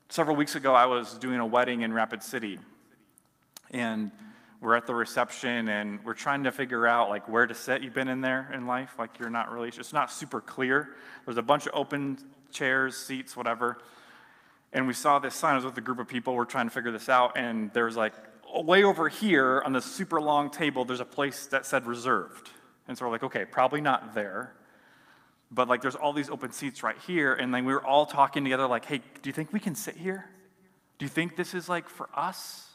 Several 0.08 0.34
weeks 0.34 0.56
ago, 0.56 0.74
I 0.74 0.86
was 0.86 1.14
doing 1.18 1.38
a 1.38 1.46
wedding 1.46 1.82
in 1.82 1.92
Rapid 1.92 2.22
City, 2.22 2.58
and 3.70 4.10
we're 4.60 4.76
at 4.76 4.86
the 4.86 4.94
reception 4.94 5.68
and 5.68 6.04
we're 6.04 6.14
trying 6.14 6.44
to 6.44 6.52
figure 6.52 6.86
out 6.86 7.08
like 7.08 7.28
where 7.28 7.46
to 7.46 7.54
sit 7.54 7.82
you've 7.82 7.94
been 7.94 8.08
in 8.08 8.20
there 8.20 8.50
in 8.52 8.66
life 8.66 8.94
like 8.98 9.18
you're 9.18 9.30
not 9.30 9.50
really 9.50 9.68
it's 9.68 9.92
not 9.92 10.10
super 10.10 10.40
clear 10.40 10.96
there's 11.24 11.38
a 11.38 11.42
bunch 11.42 11.66
of 11.66 11.72
open 11.74 12.18
chairs 12.50 12.96
seats 12.96 13.36
whatever 13.36 13.78
and 14.72 14.86
we 14.86 14.92
saw 14.92 15.18
this 15.18 15.34
sign 15.34 15.52
i 15.52 15.56
was 15.56 15.64
with 15.64 15.78
a 15.78 15.80
group 15.80 15.98
of 15.98 16.08
people 16.08 16.34
we're 16.34 16.44
trying 16.44 16.66
to 16.66 16.74
figure 16.74 16.92
this 16.92 17.08
out 17.08 17.36
and 17.36 17.72
there's 17.72 17.96
like 17.96 18.14
way 18.54 18.84
over 18.84 19.08
here 19.08 19.62
on 19.64 19.72
this 19.72 19.84
super 19.84 20.20
long 20.20 20.50
table, 20.50 20.84
there's 20.84 21.00
a 21.00 21.04
place 21.04 21.46
that 21.46 21.66
said 21.66 21.86
reserved. 21.86 22.50
And 22.88 22.96
so 22.96 23.04
we're 23.04 23.12
like, 23.12 23.22
okay, 23.24 23.44
probably 23.44 23.80
not 23.80 24.14
there. 24.14 24.54
But 25.50 25.68
like 25.68 25.82
there's 25.82 25.94
all 25.94 26.12
these 26.12 26.30
open 26.30 26.52
seats 26.52 26.82
right 26.82 26.96
here. 27.06 27.34
And 27.34 27.52
then 27.52 27.64
we 27.64 27.72
were 27.72 27.84
all 27.84 28.06
talking 28.06 28.44
together, 28.44 28.66
like, 28.66 28.84
hey, 28.84 28.98
do 28.98 29.28
you 29.28 29.32
think 29.32 29.52
we 29.52 29.60
can 29.60 29.74
sit 29.74 29.96
here? 29.96 30.28
Do 30.98 31.04
you 31.04 31.08
think 31.08 31.36
this 31.36 31.54
is 31.54 31.68
like 31.68 31.88
for 31.88 32.08
us? 32.14 32.69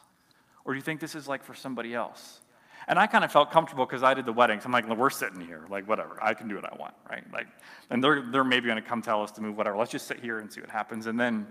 Or 0.65 0.73
do 0.73 0.77
you 0.77 0.83
think 0.83 0.99
this 0.99 1.15
is 1.15 1.27
like 1.27 1.43
for 1.43 1.53
somebody 1.53 1.93
else? 1.93 2.41
And 2.87 2.99
I 2.99 3.07
kind 3.07 3.23
of 3.23 3.31
felt 3.31 3.51
comfortable 3.51 3.85
because 3.85 4.03
I 4.03 4.13
did 4.13 4.25
the 4.25 4.33
weddings. 4.33 4.63
I'm 4.65 4.71
like, 4.71 4.87
we're 4.87 5.09
sitting 5.09 5.41
here. 5.41 5.65
Like, 5.69 5.87
whatever. 5.87 6.19
I 6.21 6.33
can 6.33 6.47
do 6.47 6.55
what 6.55 6.71
I 6.71 6.75
want, 6.75 6.93
right? 7.09 7.23
Like, 7.33 7.47
and 7.89 8.03
they're, 8.03 8.21
they're 8.21 8.43
maybe 8.43 8.67
going 8.67 8.81
to 8.81 8.87
come 8.87 9.01
tell 9.01 9.23
us 9.23 9.31
to 9.33 9.41
move, 9.41 9.57
whatever. 9.57 9.77
Let's 9.77 9.91
just 9.91 10.07
sit 10.07 10.19
here 10.19 10.39
and 10.39 10.51
see 10.51 10.61
what 10.61 10.69
happens. 10.69 11.07
And 11.07 11.19
then 11.19 11.47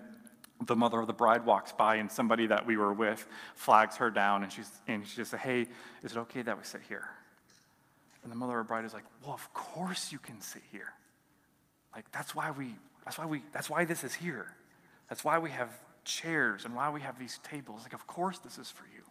the 0.66 0.76
mother 0.76 1.00
of 1.00 1.06
the 1.06 1.12
bride 1.12 1.44
walks 1.44 1.72
by 1.72 1.96
and 1.96 2.10
somebody 2.10 2.46
that 2.46 2.66
we 2.66 2.76
were 2.76 2.92
with 2.92 3.26
flags 3.54 3.96
her 3.96 4.10
down 4.10 4.42
and 4.42 4.52
she's 4.52 4.70
and 4.86 5.06
she 5.06 5.16
just 5.16 5.32
said, 5.32 5.40
Hey, 5.40 5.66
is 6.02 6.12
it 6.12 6.18
okay 6.18 6.42
that 6.42 6.56
we 6.56 6.64
sit 6.64 6.80
here? 6.88 7.08
And 8.22 8.30
the 8.32 8.36
mother 8.36 8.58
of 8.58 8.66
the 8.66 8.68
bride 8.68 8.84
is 8.84 8.94
like, 8.94 9.04
Well, 9.22 9.34
of 9.34 9.52
course 9.52 10.12
you 10.12 10.18
can 10.18 10.40
sit 10.40 10.62
here. 10.70 10.92
Like 11.94 12.10
that's 12.12 12.34
why 12.34 12.50
we 12.50 12.74
that's 13.04 13.18
why 13.18 13.26
we 13.26 13.42
that's 13.52 13.68
why 13.68 13.84
this 13.84 14.04
is 14.04 14.14
here. 14.14 14.54
That's 15.08 15.24
why 15.24 15.38
we 15.38 15.50
have 15.50 15.70
chairs 16.04 16.64
and 16.64 16.74
why 16.74 16.90
we 16.90 17.00
have 17.00 17.18
these 17.18 17.38
tables. 17.42 17.82
Like, 17.82 17.92
of 17.92 18.06
course 18.06 18.38
this 18.38 18.58
is 18.58 18.70
for 18.70 18.84
you. 18.94 19.02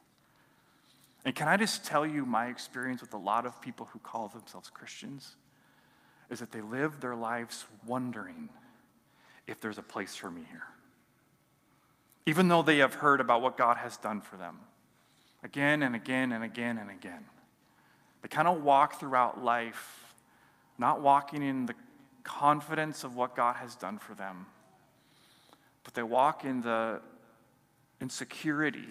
And 1.26 1.34
can 1.34 1.48
I 1.48 1.58
just 1.58 1.86
tell 1.86 2.06
you 2.06 2.26
my 2.26 2.48
experience 2.48 3.02
with 3.02 3.14
a 3.14 3.18
lot 3.18 3.46
of 3.46 3.62
people 3.62 3.88
who 3.92 4.00
call 4.00 4.28
themselves 4.28 4.70
Christians 4.70 5.36
is 6.30 6.40
that 6.40 6.52
they 6.52 6.62
live 6.62 7.00
their 7.00 7.16
lives 7.16 7.66
wondering 7.86 8.50
if 9.48 9.62
there's 9.62 9.78
a 9.78 9.84
place 9.84 10.16
for 10.16 10.30
me 10.30 10.42
here 10.50 10.64
even 12.26 12.48
though 12.48 12.62
they 12.62 12.78
have 12.78 12.96
heard 12.96 13.20
about 13.20 13.42
what 13.42 13.58
God 13.58 13.78
has 13.78 13.98
done 13.98 14.22
for 14.22 14.38
them 14.38 14.60
again 15.44 15.84
and 15.84 15.96
again 15.96 16.32
and 16.32 16.44
again 16.44 16.78
and 16.78 16.90
again. 16.90 17.26
They 18.22 18.30
kind 18.30 18.48
of 18.48 18.64
walk 18.64 19.00
throughout 19.00 19.44
life 19.44 20.00
not 20.78 21.02
walking 21.02 21.44
in 21.44 21.66
the 21.66 21.76
confidence 22.24 23.04
of 23.04 23.16
what 23.16 23.36
God 23.36 23.58
has 23.58 23.76
done 23.76 24.00
for 24.00 24.16
them, 24.16 24.48
but 25.84 25.94
they 25.94 26.04
walk 26.04 26.46
in 26.46 26.62
the 26.62 27.02
insecurity 28.02 28.90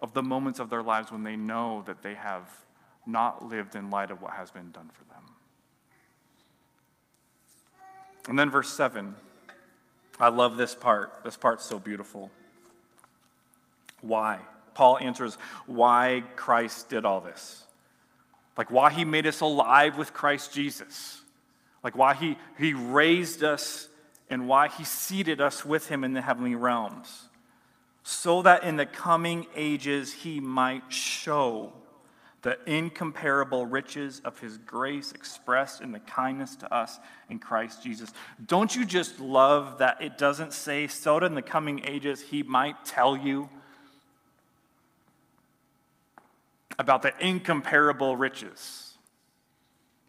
of 0.00 0.12
the 0.14 0.22
moments 0.22 0.60
of 0.60 0.70
their 0.70 0.82
lives 0.82 1.10
when 1.10 1.24
they 1.24 1.36
know 1.36 1.82
that 1.86 2.02
they 2.02 2.14
have 2.14 2.48
not 3.06 3.48
lived 3.48 3.74
in 3.74 3.90
light 3.90 4.10
of 4.10 4.22
what 4.22 4.34
has 4.34 4.50
been 4.50 4.70
done 4.70 4.90
for 4.92 5.04
them. 5.04 5.22
And 8.28 8.38
then 8.38 8.50
verse 8.50 8.68
7 8.68 9.14
I 10.20 10.28
love 10.28 10.56
this 10.56 10.74
part. 10.74 11.20
This 11.24 11.36
part's 11.36 11.64
so 11.64 11.78
beautiful. 11.78 12.30
Why? 14.00 14.40
Paul 14.74 14.98
answers 14.98 15.36
why 15.66 16.24
Christ 16.36 16.88
did 16.88 17.04
all 17.04 17.20
this. 17.20 17.64
Like 18.56 18.70
why 18.70 18.90
he 18.90 19.04
made 19.04 19.26
us 19.26 19.40
alive 19.40 19.96
with 19.96 20.12
Christ 20.12 20.52
Jesus. 20.52 21.20
Like 21.84 21.96
why 21.96 22.14
he, 22.14 22.36
he 22.58 22.74
raised 22.74 23.44
us 23.44 23.88
and 24.30 24.48
why 24.48 24.68
he 24.68 24.84
seated 24.84 25.40
us 25.40 25.64
with 25.64 25.88
him 25.88 26.04
in 26.04 26.12
the 26.12 26.22
heavenly 26.22 26.54
realms. 26.54 27.28
So 28.02 28.42
that 28.42 28.64
in 28.64 28.76
the 28.76 28.86
coming 28.86 29.46
ages 29.54 30.12
he 30.12 30.40
might 30.40 30.92
show 30.92 31.72
the 32.42 32.58
incomparable 32.66 33.66
riches 33.66 34.22
of 34.24 34.38
his 34.38 34.58
grace 34.58 35.12
expressed 35.12 35.80
in 35.80 35.92
the 35.92 35.98
kindness 35.98 36.54
to 36.56 36.72
us 36.72 36.98
in 37.28 37.38
Christ 37.38 37.82
Jesus. 37.82 38.12
Don't 38.46 38.74
you 38.74 38.84
just 38.84 39.18
love 39.18 39.78
that 39.78 40.00
it 40.00 40.16
doesn't 40.16 40.52
say, 40.52 40.86
so 40.86 41.18
that 41.18 41.26
in 41.26 41.34
the 41.34 41.42
coming 41.42 41.82
ages 41.84 42.20
he 42.20 42.42
might 42.42 42.84
tell 42.84 43.16
you 43.16 43.48
about 46.78 47.02
the 47.02 47.12
incomparable 47.20 48.16
riches 48.16 48.94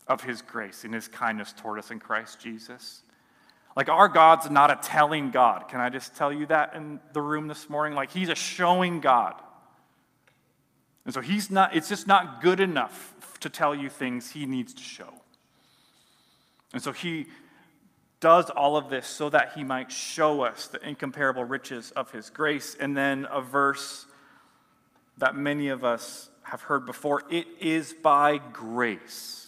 of 0.07 0.21
his 0.21 0.43
grace 0.43 0.83
and 0.83 0.93
his 0.93 1.07
kindness 1.07 1.51
toward 1.51 1.79
us 1.79 1.89
in 1.89 1.99
Christ 1.99 2.39
Jesus? 2.39 3.01
Like, 3.79 3.87
our 3.87 4.09
God's 4.09 4.49
not 4.49 4.71
a 4.71 4.75
telling 4.75 5.31
God. 5.31 5.69
Can 5.69 5.79
I 5.79 5.87
just 5.87 6.13
tell 6.13 6.33
you 6.33 6.45
that 6.47 6.75
in 6.75 6.99
the 7.13 7.21
room 7.21 7.47
this 7.47 7.69
morning? 7.69 7.95
Like, 7.95 8.11
he's 8.11 8.27
a 8.27 8.35
showing 8.35 8.99
God. 8.99 9.35
And 11.05 11.13
so 11.13 11.21
he's 11.21 11.49
not, 11.49 11.73
it's 11.73 11.87
just 11.87 12.05
not 12.05 12.41
good 12.41 12.59
enough 12.59 13.13
to 13.39 13.47
tell 13.47 13.73
you 13.73 13.87
things 13.87 14.31
he 14.31 14.45
needs 14.45 14.73
to 14.73 14.83
show. 14.83 15.13
And 16.73 16.83
so 16.83 16.91
he 16.91 17.27
does 18.19 18.49
all 18.49 18.75
of 18.75 18.89
this 18.89 19.07
so 19.07 19.29
that 19.29 19.53
he 19.55 19.63
might 19.63 19.93
show 19.93 20.41
us 20.41 20.67
the 20.67 20.85
incomparable 20.85 21.45
riches 21.45 21.91
of 21.91 22.11
his 22.11 22.29
grace. 22.29 22.75
And 22.77 22.97
then 22.97 23.27
a 23.31 23.39
verse 23.39 24.05
that 25.19 25.37
many 25.37 25.69
of 25.69 25.85
us 25.85 26.29
have 26.43 26.63
heard 26.63 26.85
before 26.85 27.23
it 27.31 27.47
is 27.61 27.93
by 27.93 28.39
grace 28.39 29.47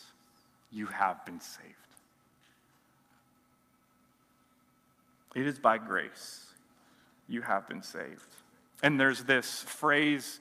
you 0.71 0.85
have 0.85 1.25
been 1.25 1.41
saved. 1.41 1.80
It 5.35 5.47
is 5.47 5.59
by 5.59 5.77
grace 5.77 6.47
you 7.27 7.41
have 7.41 7.67
been 7.67 7.81
saved. 7.81 8.35
And 8.83 8.99
there's 8.99 9.23
this 9.23 9.61
phrase 9.63 10.39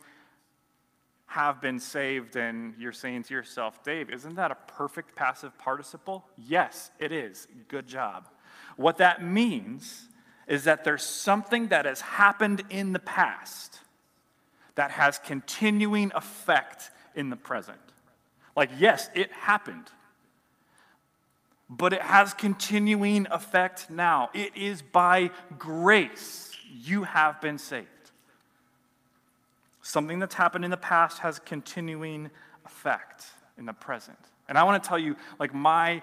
have 1.26 1.60
been 1.60 1.78
saved, 1.78 2.34
and 2.34 2.74
you're 2.76 2.92
saying 2.92 3.22
to 3.22 3.34
yourself, 3.34 3.84
Dave, 3.84 4.10
isn't 4.10 4.34
that 4.34 4.50
a 4.50 4.56
perfect 4.66 5.14
passive 5.14 5.56
participle? 5.58 6.24
Yes, 6.36 6.90
it 6.98 7.12
is. 7.12 7.46
Good 7.68 7.86
job. 7.86 8.28
What 8.76 8.98
that 8.98 9.24
means 9.24 10.08
is 10.48 10.64
that 10.64 10.82
there's 10.82 11.04
something 11.04 11.68
that 11.68 11.84
has 11.84 12.00
happened 12.00 12.64
in 12.68 12.92
the 12.92 12.98
past 12.98 13.78
that 14.74 14.90
has 14.90 15.20
continuing 15.20 16.10
effect 16.16 16.90
in 17.14 17.30
the 17.30 17.36
present. 17.36 17.78
Like, 18.56 18.70
yes, 18.78 19.08
it 19.14 19.30
happened. 19.30 19.86
But 21.70 21.92
it 21.92 22.02
has 22.02 22.34
continuing 22.34 23.28
effect 23.30 23.88
now. 23.88 24.28
It 24.34 24.56
is 24.56 24.82
by 24.82 25.30
grace 25.56 26.50
you 26.68 27.04
have 27.04 27.40
been 27.40 27.58
saved. 27.58 27.86
Something 29.80 30.18
that's 30.18 30.34
happened 30.34 30.64
in 30.64 30.72
the 30.72 30.76
past 30.76 31.20
has 31.20 31.38
continuing 31.38 32.30
effect 32.66 33.24
in 33.56 33.66
the 33.66 33.72
present. 33.72 34.18
And 34.48 34.58
I 34.58 34.64
want 34.64 34.82
to 34.82 34.88
tell 34.88 34.98
you, 34.98 35.16
like, 35.38 35.54
my 35.54 36.02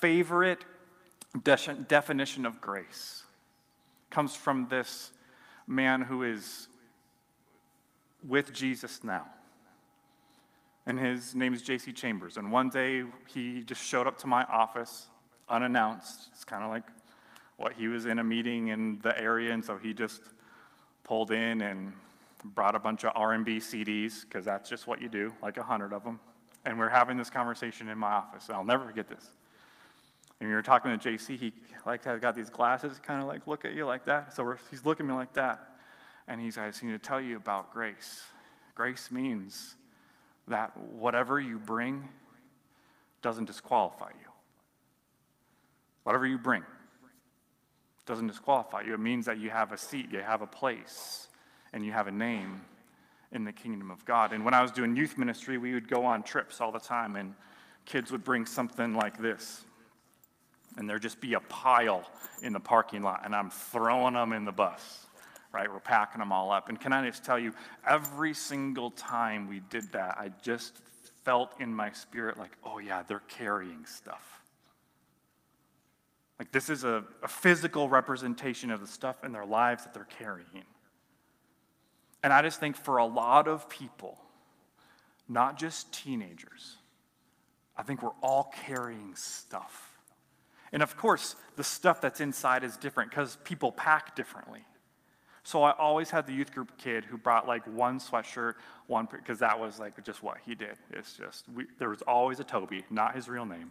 favorite 0.00 0.64
de- 1.42 1.76
definition 1.88 2.44
of 2.44 2.60
grace 2.60 3.24
comes 4.10 4.36
from 4.36 4.68
this 4.68 5.12
man 5.66 6.02
who 6.02 6.22
is 6.22 6.68
with 8.26 8.52
Jesus 8.52 9.02
now. 9.02 9.26
And 10.86 10.98
his 10.98 11.34
name 11.34 11.52
is 11.52 11.62
J.C. 11.62 11.92
Chambers. 11.92 12.36
And 12.36 12.52
one 12.52 12.68
day 12.68 13.04
he 13.26 13.62
just 13.62 13.82
showed 13.82 14.06
up 14.06 14.18
to 14.18 14.26
my 14.26 14.44
office 14.44 15.08
unannounced. 15.48 16.28
It's 16.32 16.44
kind 16.44 16.62
of 16.62 16.70
like 16.70 16.84
what 17.56 17.72
he 17.72 17.88
was 17.88 18.06
in 18.06 18.18
a 18.18 18.24
meeting 18.24 18.68
in 18.68 18.98
the 19.02 19.18
area, 19.20 19.52
and 19.52 19.64
so 19.64 19.76
he 19.76 19.94
just 19.94 20.20
pulled 21.04 21.30
in 21.30 21.62
and 21.62 21.92
brought 22.44 22.74
a 22.74 22.78
bunch 22.78 23.04
of 23.04 23.12
R&B 23.14 23.56
CDs 23.56 24.22
because 24.22 24.44
that's 24.44 24.68
just 24.68 24.86
what 24.86 25.00
you 25.00 25.08
do, 25.08 25.32
like 25.42 25.56
a 25.56 25.62
hundred 25.62 25.92
of 25.92 26.04
them. 26.04 26.20
And 26.64 26.78
we're 26.78 26.88
having 26.88 27.16
this 27.16 27.30
conversation 27.30 27.88
in 27.88 27.98
my 27.98 28.12
office. 28.12 28.50
I'll 28.50 28.64
never 28.64 28.84
forget 28.84 29.08
this. 29.08 29.30
And 30.40 30.48
we 30.48 30.54
were 30.54 30.62
talking 30.62 30.96
to 30.96 31.08
JC. 31.08 31.38
He 31.38 31.52
like 31.86 32.04
had 32.04 32.20
got 32.20 32.34
these 32.34 32.50
glasses, 32.50 33.00
kind 33.02 33.22
of 33.22 33.28
like 33.28 33.46
look 33.46 33.64
at 33.64 33.72
you 33.72 33.86
like 33.86 34.04
that. 34.04 34.34
So 34.34 34.54
he's 34.70 34.84
looking 34.84 35.06
at 35.06 35.10
me 35.10 35.14
like 35.14 35.32
that, 35.34 35.76
and 36.28 36.40
he's 36.40 36.58
I 36.58 36.66
just 36.68 36.82
need 36.82 36.92
to 36.92 36.98
tell 36.98 37.20
you 37.20 37.36
about 37.36 37.72
grace. 37.72 38.22
Grace 38.74 39.10
means 39.10 39.76
that 40.48 40.76
whatever 40.76 41.40
you 41.40 41.58
bring 41.58 42.08
doesn't 43.22 43.46
disqualify 43.46 44.10
you. 44.10 44.30
Whatever 46.04 46.26
you 46.26 46.38
bring 46.38 46.62
doesn't 48.06 48.28
disqualify 48.28 48.82
you. 48.82 48.94
It 48.94 49.00
means 49.00 49.26
that 49.26 49.38
you 49.38 49.50
have 49.50 49.72
a 49.72 49.78
seat, 49.78 50.12
you 50.12 50.20
have 50.20 50.42
a 50.42 50.46
place, 50.46 51.28
and 51.72 51.84
you 51.84 51.92
have 51.92 52.06
a 52.06 52.12
name 52.12 52.60
in 53.32 53.44
the 53.44 53.52
kingdom 53.52 53.90
of 53.90 54.04
God. 54.04 54.32
And 54.32 54.44
when 54.44 54.54
I 54.54 54.62
was 54.62 54.70
doing 54.70 54.94
youth 54.94 55.18
ministry, 55.18 55.58
we 55.58 55.74
would 55.74 55.88
go 55.88 56.04
on 56.04 56.22
trips 56.22 56.60
all 56.60 56.70
the 56.70 56.78
time, 56.78 57.16
and 57.16 57.34
kids 57.84 58.12
would 58.12 58.22
bring 58.22 58.46
something 58.46 58.94
like 58.94 59.18
this. 59.18 59.64
And 60.76 60.88
there'd 60.88 61.02
just 61.02 61.20
be 61.20 61.34
a 61.34 61.40
pile 61.40 62.08
in 62.42 62.52
the 62.52 62.60
parking 62.60 63.02
lot, 63.02 63.22
and 63.24 63.34
I'm 63.34 63.50
throwing 63.50 64.14
them 64.14 64.32
in 64.32 64.44
the 64.44 64.52
bus, 64.52 65.05
right? 65.56 65.72
We're 65.72 65.80
packing 65.80 66.18
them 66.18 66.32
all 66.32 66.52
up. 66.52 66.68
And 66.68 66.78
can 66.78 66.92
I 66.92 67.08
just 67.08 67.24
tell 67.24 67.38
you, 67.38 67.54
every 67.86 68.34
single 68.34 68.90
time 68.90 69.48
we 69.48 69.60
did 69.70 69.90
that, 69.92 70.18
I 70.18 70.30
just 70.42 70.82
felt 71.24 71.58
in 71.58 71.74
my 71.74 71.92
spirit 71.92 72.36
like, 72.36 72.50
oh, 72.62 72.78
yeah, 72.78 73.02
they're 73.08 73.22
carrying 73.26 73.86
stuff. 73.86 74.42
Like, 76.38 76.52
this 76.52 76.68
is 76.68 76.84
a, 76.84 77.04
a 77.22 77.28
physical 77.28 77.88
representation 77.88 78.70
of 78.70 78.82
the 78.82 78.86
stuff 78.86 79.24
in 79.24 79.32
their 79.32 79.46
lives 79.46 79.84
that 79.84 79.94
they're 79.94 80.04
carrying. 80.18 80.64
And 82.22 82.34
I 82.34 82.42
just 82.42 82.60
think 82.60 82.76
for 82.76 82.98
a 82.98 83.06
lot 83.06 83.48
of 83.48 83.70
people, 83.70 84.18
not 85.26 85.58
just 85.58 85.90
teenagers, 85.90 86.76
I 87.78 87.82
think 87.82 88.02
we're 88.02 88.10
all 88.22 88.52
carrying 88.66 89.14
stuff. 89.14 89.98
And 90.70 90.82
of 90.82 90.98
course, 90.98 91.34
the 91.56 91.64
stuff 91.64 92.02
that's 92.02 92.20
inside 92.20 92.62
is 92.62 92.76
different 92.76 93.08
because 93.08 93.38
people 93.44 93.72
pack 93.72 94.14
differently. 94.14 94.66
So 95.46 95.62
I 95.62 95.70
always 95.78 96.10
had 96.10 96.26
the 96.26 96.32
youth 96.32 96.52
group 96.52 96.76
kid 96.76 97.04
who 97.04 97.16
brought 97.16 97.46
like 97.46 97.64
one 97.68 98.00
sweatshirt, 98.00 98.54
one 98.88 99.06
because 99.08 99.38
that 99.38 99.60
was 99.60 99.78
like 99.78 100.02
just 100.04 100.20
what 100.20 100.38
he 100.44 100.56
did. 100.56 100.76
It's 100.90 101.16
just 101.16 101.44
we, 101.54 101.66
there 101.78 101.88
was 101.88 102.02
always 102.02 102.40
a 102.40 102.44
Toby, 102.44 102.84
not 102.90 103.14
his 103.14 103.28
real 103.28 103.46
name. 103.46 103.70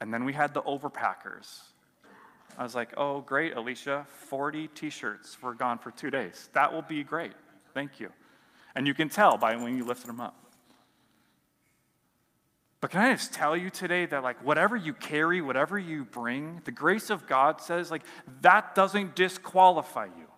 and 0.00 0.14
then 0.14 0.24
we 0.24 0.32
had 0.32 0.54
the 0.54 0.62
overpackers. 0.62 1.62
I 2.56 2.62
was 2.62 2.76
like, 2.76 2.90
"Oh, 2.96 3.20
great, 3.22 3.56
Alicia, 3.56 4.06
40 4.08 4.68
t-shirts 4.68 5.42
were 5.42 5.54
gone 5.54 5.78
for 5.78 5.90
2 5.90 6.10
days. 6.10 6.48
That 6.52 6.72
will 6.72 6.82
be 6.82 7.02
great. 7.02 7.32
Thank 7.74 7.98
you." 7.98 8.12
And 8.76 8.86
you 8.86 8.94
can 8.94 9.08
tell 9.08 9.36
by 9.36 9.56
when 9.56 9.76
you 9.76 9.84
lift 9.84 10.06
them 10.06 10.20
up. 10.20 10.36
But 12.80 12.90
can 12.90 13.00
I 13.00 13.12
just 13.12 13.32
tell 13.32 13.56
you 13.56 13.70
today 13.70 14.06
that, 14.06 14.22
like, 14.22 14.44
whatever 14.44 14.76
you 14.76 14.94
carry, 14.94 15.40
whatever 15.40 15.78
you 15.78 16.04
bring, 16.04 16.62
the 16.64 16.70
grace 16.70 17.10
of 17.10 17.26
God 17.26 17.60
says, 17.60 17.90
like, 17.90 18.02
that 18.42 18.74
doesn't 18.74 19.16
disqualify 19.16 20.04
you. 20.06 20.28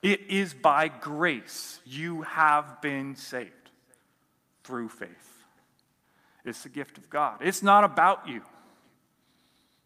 It 0.00 0.20
is 0.28 0.54
by 0.54 0.88
grace 0.88 1.80
you 1.84 2.22
have 2.22 2.80
been 2.82 3.16
saved 3.16 3.70
through 4.62 4.90
faith. 4.90 5.08
It's 6.44 6.62
the 6.62 6.68
gift 6.68 6.98
of 6.98 7.10
God. 7.10 7.38
It's 7.40 7.62
not 7.62 7.84
about 7.84 8.28
you. 8.28 8.42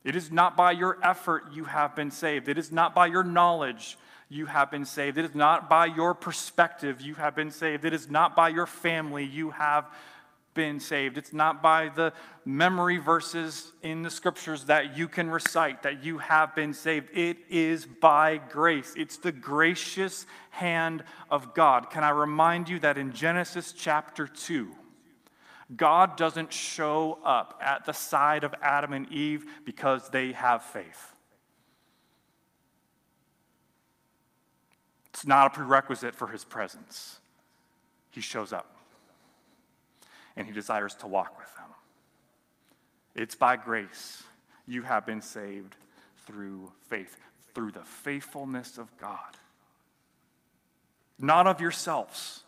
It 0.05 0.17
is 0.17 0.31
not 0.31 0.57
by 0.57 0.73
your 0.73 0.99
effort 1.03 1.45
you 1.53 1.65
have 1.65 1.95
been 1.95 2.11
saved. 2.11 2.49
It 2.49 2.59
is 2.59 2.73
not 2.73 2.95
by 2.95 3.07
your 3.07 3.25
knowledge 3.25 3.97
you 4.29 4.47
have 4.47 4.71
been 4.71 4.85
saved. 4.85 5.19
It 5.19 5.25
is 5.25 5.35
not 5.35 5.71
by 5.71 5.87
your 5.87 6.15
perspective 6.15 7.01
you 7.01 7.15
have 7.15 7.35
been 7.35 7.51
saved. 7.51 7.85
It 7.85 7.95
is 7.95 8.11
not 8.11 8.37
by 8.37 8.49
your 8.49 8.67
family 8.67 9.25
you 9.25 9.51
have 9.51 9.87
been 10.55 10.81
saved. 10.81 11.19
It's 11.19 11.33
not 11.33 11.63
by 11.63 11.89
the 11.89 12.13
memory 12.45 12.97
verses 12.97 13.73
in 13.83 14.03
the 14.03 14.11
scriptures 14.11 14.65
that 14.65 14.97
you 14.97 15.09
can 15.09 15.31
recite 15.31 15.83
that 15.83 16.03
you 16.03 16.19
have 16.19 16.55
been 16.55 16.73
saved. 16.73 17.09
It 17.13 17.39
is 17.49 17.87
by 17.87 18.39
grace. 18.39 18.95
It's 18.97 19.19
the 19.19 19.33
gracious 19.33 20.27
hand 20.51 21.05
of 21.31 21.55
God. 21.55 21.91
Can 21.91 22.05
I 22.05 22.11
remind 22.11 22.69
you 22.69 22.79
that 22.81 22.99
in 22.99 23.13
Genesis 23.13 23.73
chapter 23.73 24.27
2, 24.27 24.75
God 25.77 26.17
doesn't 26.17 26.53
show 26.53 27.19
up 27.25 27.61
at 27.63 27.85
the 27.85 27.93
side 27.93 28.43
of 28.43 28.55
Adam 28.63 28.93
and 28.93 29.11
Eve 29.13 29.45
because 29.65 30.09
they 30.09 30.33
have 30.33 30.63
faith. 30.63 31.15
It's 35.11 35.27
not 35.27 35.49
a 35.49 35.51
prerequisite 35.51 36.15
for 36.15 36.29
his 36.29 36.45
presence. 36.45 37.21
He 38.11 38.21
shows 38.21 38.53
up 38.53 38.78
and 40.39 40.47
he 40.47 40.53
desires 40.53 40.95
to 40.95 41.07
walk 41.09 41.37
with 41.37 41.55
them. 41.57 41.67
It's 43.15 43.35
by 43.35 43.57
grace 43.57 44.23
you 44.67 44.83
have 44.83 45.05
been 45.05 45.21
saved 45.21 45.75
through 46.27 46.73
faith, 46.89 47.17
through 47.55 47.73
the 47.73 47.83
faithfulness 47.83 48.79
of 48.79 48.97
God, 48.99 49.37
not 51.19 51.49
of 51.49 51.61
yourselves. 51.61 52.45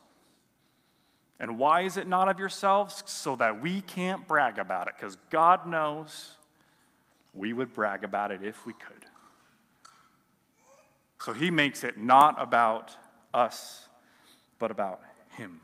And 1.40 1.59
why 1.59 1.81
is 1.81 1.96
it 1.96 2.07
not 2.07 2.29
of 2.29 2.38
yourselves? 2.38 3.03
So 3.07 3.35
that 3.37 3.61
we 3.61 3.81
can't 3.81 4.29
brag 4.29 4.59
about 4.59 4.87
it, 4.87 4.94
because 4.96 5.16
God 5.31 5.66
knows 5.66 6.37
we 7.35 7.53
would 7.53 7.72
brag 7.72 8.05
about 8.05 8.31
it 8.31 8.44
if 8.44 8.64
we 8.66 8.72
could. 8.74 9.05
So 11.20 11.33
he 11.33 11.50
makes 11.50 11.83
it 11.83 11.98
not 11.98 12.40
about 12.40 12.96
us, 13.35 13.88
but 14.59 14.70
about 14.70 15.00
him. 15.37 15.61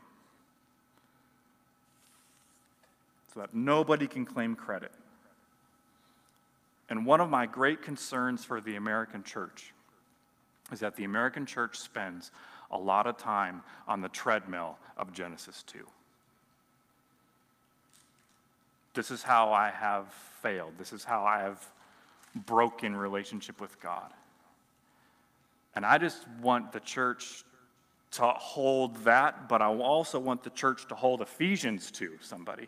That 3.37 3.53
nobody 3.53 4.07
can 4.07 4.25
claim 4.25 4.55
credit. 4.55 4.91
And 6.89 7.05
one 7.05 7.19
of 7.21 7.29
my 7.29 7.45
great 7.45 7.81
concerns 7.81 8.45
for 8.45 8.61
the 8.61 8.75
American 8.75 9.23
church 9.23 9.73
is 10.71 10.79
that 10.79 10.95
the 10.95 11.03
American 11.03 11.45
church 11.45 11.77
spends 11.77 12.31
a 12.71 12.77
lot 12.77 13.07
of 13.07 13.17
time 13.17 13.63
on 13.87 14.01
the 14.01 14.09
treadmill 14.09 14.77
of 14.97 15.13
Genesis 15.13 15.63
2. 15.67 15.79
This 18.93 19.11
is 19.11 19.23
how 19.23 19.53
I 19.53 19.69
have 19.69 20.11
failed. 20.41 20.73
This 20.77 20.91
is 20.91 21.03
how 21.03 21.23
I 21.23 21.39
have 21.39 21.63
broken 22.35 22.95
relationship 22.95 23.61
with 23.61 23.79
God. 23.79 24.11
And 25.75 25.85
I 25.85 25.97
just 25.97 26.27
want 26.41 26.71
the 26.71 26.79
church 26.79 27.43
to 28.11 28.25
hold 28.25 28.95
that, 29.03 29.47
but 29.47 29.61
I 29.61 29.67
also 29.67 30.19
want 30.19 30.43
the 30.43 30.49
church 30.49 30.87
to 30.87 30.95
hold 30.95 31.21
Ephesians 31.21 31.91
2, 31.91 32.17
somebody. 32.21 32.67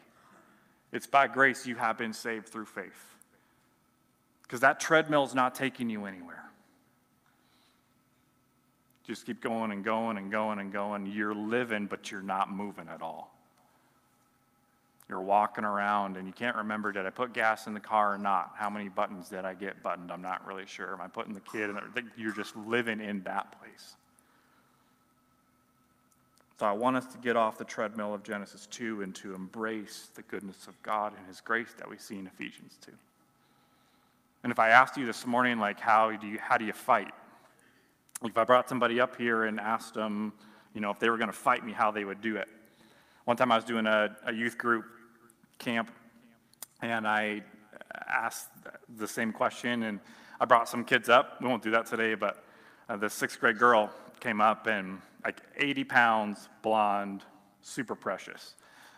It's 0.91 1.08
by 1.08 1.28
grace 1.28 1.65
you 1.67 1.75
have 1.75 1.97
been 1.97 2.13
saved 2.13 2.49
through 2.49 2.65
faith. 2.65 3.15
Because 4.43 4.62
that 4.62 4.80
treadmill 4.80 5.23
is 5.25 5.36
not 5.36 5.54
taking 5.54 5.89
you 5.89 6.06
anywhere. 6.06 6.49
Just 9.06 9.25
keep 9.25 9.41
going 9.41 9.71
and 9.71 9.84
going 9.84 10.17
and 10.17 10.32
going 10.32 10.60
and 10.60 10.71
going. 10.71 11.06
You're 11.06 11.36
living, 11.36 11.88
but 11.88 12.12
you're 12.12 12.21
not 12.21 12.52
moving 12.52 12.88
at 12.88 13.02
all. 13.02 13.36
You're 15.10 15.21
walking 15.21 15.63
around 15.63 16.17
and 16.17 16.28
you 16.28 16.34
can't 16.34 16.56
remember 16.56 16.91
did 16.91 17.08
I 17.08 17.10
put 17.10 17.34
gas 17.34 17.65
in 17.65 17.73
the 17.73 17.80
car 17.80 18.13
or 18.13 18.17
not? 18.19 18.54
How 18.56 18.69
many 18.69 18.89
buttons 18.89 19.30
did 19.30 19.43
I 19.43 19.56
get 19.56 19.82
buttoned? 19.82 20.12
I'm 20.12 20.21
not 20.21 20.45
really 20.45 20.67
sure. 20.67 20.93
Am 20.93 21.02
I 21.02 21.08
putting 21.08 21.34
the 21.34 21.39
kid 21.39 21.69
in 21.69 21.73
there? 21.73 21.89
You're 22.15 22.34
just 22.34 22.56
living 22.56 22.99
in 22.99 23.23
that 23.23 23.60
place. 23.60 23.95
So 26.59 26.65
I 26.65 26.73
want 26.73 26.97
us 26.97 27.05
to 27.13 27.17
get 27.19 27.37
off 27.37 27.57
the 27.57 27.63
treadmill 27.63 28.13
of 28.13 28.21
Genesis 28.21 28.67
2 28.69 29.01
and 29.01 29.15
to 29.15 29.33
embrace 29.33 30.09
the 30.13 30.23
goodness 30.23 30.67
of 30.67 30.73
God 30.83 31.13
and 31.17 31.25
His 31.25 31.39
grace 31.39 31.73
that 31.77 31.89
we 31.89 31.97
see 31.97 32.19
in 32.19 32.27
Ephesians 32.27 32.77
2. 32.85 32.91
And 34.43 34.51
if 34.51 34.59
I 34.59 34.67
asked 34.67 34.97
you 34.97 35.05
this 35.05 35.25
morning, 35.25 35.57
like, 35.57 35.79
how 35.79 36.11
do 36.11 36.27
you, 36.27 36.37
how 36.37 36.57
do 36.57 36.65
you 36.65 36.73
fight? 36.73 37.13
If 38.25 38.37
I 38.37 38.43
brought 38.43 38.67
somebody 38.67 38.99
up 38.99 39.15
here 39.15 39.45
and 39.45 39.57
asked 39.57 39.93
them, 39.93 40.33
you 40.73 40.81
know, 40.81 40.91
if 40.91 40.99
they 40.99 41.09
were 41.09 41.15
going 41.15 41.29
to 41.29 41.37
fight 41.37 41.65
me, 41.65 41.71
how 41.71 41.91
they 41.91 42.03
would 42.03 42.19
do 42.19 42.35
it. 42.35 42.49
One 43.23 43.37
time 43.37 43.53
I 43.53 43.55
was 43.55 43.63
doing 43.63 43.85
a, 43.85 44.17
a 44.25 44.33
youth 44.33 44.57
group 44.57 44.83
camp, 45.59 45.89
and 46.81 47.07
I 47.07 47.41
asked 48.05 48.49
the 48.97 49.07
same 49.07 49.31
question, 49.31 49.83
and 49.83 50.01
I 50.41 50.45
brought 50.45 50.67
some 50.67 50.83
kids 50.83 51.07
up. 51.07 51.41
We 51.41 51.47
won't 51.47 51.63
do 51.63 51.71
that 51.71 51.85
today, 51.85 52.15
but 52.15 52.43
uh, 52.89 52.97
the 52.97 53.09
sixth 53.09 53.39
grade 53.39 53.57
girl 53.57 53.93
came 54.19 54.41
up 54.41 54.67
and 54.67 55.01
like 55.23 55.41
80 55.58 55.84
pounds, 55.84 56.49
blonde, 56.62 57.23
super 57.62 57.95
precious, 57.95 58.55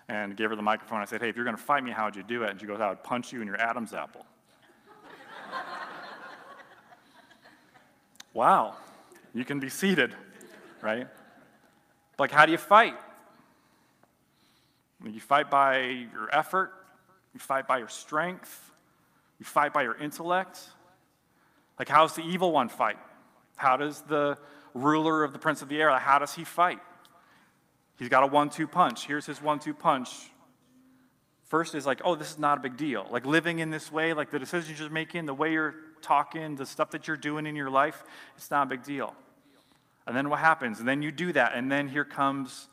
and 0.07 0.35
gave 0.35 0.49
her 0.49 0.55
the 0.55 0.61
microphone. 0.61 1.01
I 1.01 1.05
said, 1.05 1.21
"Hey, 1.21 1.29
if 1.29 1.35
you're 1.35 1.45
going 1.45 1.57
to 1.57 1.61
fight 1.61 1.83
me, 1.83 1.91
how 1.91 2.05
would 2.05 2.15
you 2.15 2.23
do 2.23 2.43
it?" 2.43 2.51
And 2.51 2.59
she 2.59 2.67
goes, 2.67 2.79
"I 2.79 2.89
would 2.89 3.03
punch 3.03 3.33
you 3.33 3.41
in 3.41 3.47
your 3.47 3.59
Adam's 3.59 3.93
apple." 3.93 4.25
wow, 8.33 8.75
you 9.33 9.45
can 9.45 9.59
be 9.59 9.69
seated, 9.69 10.15
right? 10.81 11.07
Like, 12.19 12.31
how 12.31 12.45
do 12.45 12.51
you 12.51 12.57
fight? 12.57 12.95
You 15.03 15.19
fight 15.19 15.49
by 15.49 15.79
your 15.79 16.29
effort, 16.31 16.71
you 17.33 17.39
fight 17.39 17.67
by 17.67 17.79
your 17.79 17.87
strength, 17.87 18.71
you 19.39 19.45
fight 19.45 19.73
by 19.73 19.81
your 19.81 19.95
intellect. 19.95 20.59
Like, 21.79 21.89
how's 21.89 22.15
the 22.15 22.21
evil 22.21 22.51
one 22.51 22.69
fight? 22.69 22.99
How 23.55 23.77
does 23.77 24.01
the 24.01 24.37
ruler 24.73 25.23
of 25.23 25.33
the 25.33 25.39
prince 25.39 25.61
of 25.61 25.69
the 25.69 25.81
air, 25.81 25.97
how 25.97 26.19
does 26.19 26.33
he 26.33 26.43
fight? 26.43 26.79
He's 27.97 28.09
got 28.09 28.23
a 28.23 28.27
one 28.27 28.49
two 28.49 28.67
punch. 28.67 29.05
Here's 29.05 29.25
his 29.25 29.41
one 29.41 29.59
two 29.59 29.73
punch. 29.73 30.09
First 31.43 31.75
is 31.75 31.85
like, 31.85 32.01
oh, 32.05 32.15
this 32.15 32.31
is 32.31 32.39
not 32.39 32.57
a 32.57 32.61
big 32.61 32.77
deal. 32.77 33.05
Like 33.11 33.25
living 33.25 33.59
in 33.59 33.69
this 33.69 33.91
way, 33.91 34.13
like 34.13 34.31
the 34.31 34.39
decisions 34.39 34.79
you're 34.79 34.89
making, 34.89 35.25
the 35.25 35.33
way 35.33 35.51
you're 35.51 35.75
talking, 36.01 36.55
the 36.55 36.65
stuff 36.65 36.91
that 36.91 37.07
you're 37.07 37.17
doing 37.17 37.45
in 37.45 37.55
your 37.55 37.69
life, 37.69 38.03
it's 38.37 38.49
not 38.49 38.67
a 38.67 38.69
big 38.69 38.83
deal. 38.83 39.13
And 40.07 40.15
then 40.15 40.29
what 40.29 40.39
happens? 40.39 40.79
And 40.79 40.87
then 40.87 41.01
you 41.01 41.11
do 41.11 41.33
that, 41.33 41.53
and 41.53 41.71
then 41.71 41.87
here 41.87 42.05
comes 42.05 42.69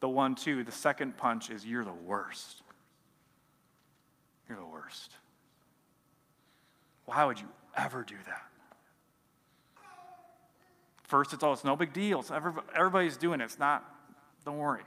the 0.00 0.08
one 0.08 0.34
two. 0.34 0.64
The 0.64 0.72
second 0.72 1.16
punch 1.16 1.50
is 1.50 1.64
you're 1.64 1.84
the 1.84 1.92
worst. 1.92 2.62
You're 4.48 4.58
the 4.58 4.66
worst. 4.66 5.12
Why 7.06 7.24
would 7.24 7.40
you 7.40 7.48
ever 7.76 8.02
do 8.02 8.16
that? 8.26 8.42
First, 11.06 11.32
it's 11.32 11.42
all, 11.42 11.52
it's 11.52 11.64
no 11.64 11.76
big 11.76 11.92
deal. 11.92 12.20
It's 12.20 12.30
everybody's 12.30 13.16
doing 13.16 13.40
it. 13.40 13.44
It's 13.44 13.58
not, 13.58 13.84
don't 14.44 14.58
worry. 14.58 14.82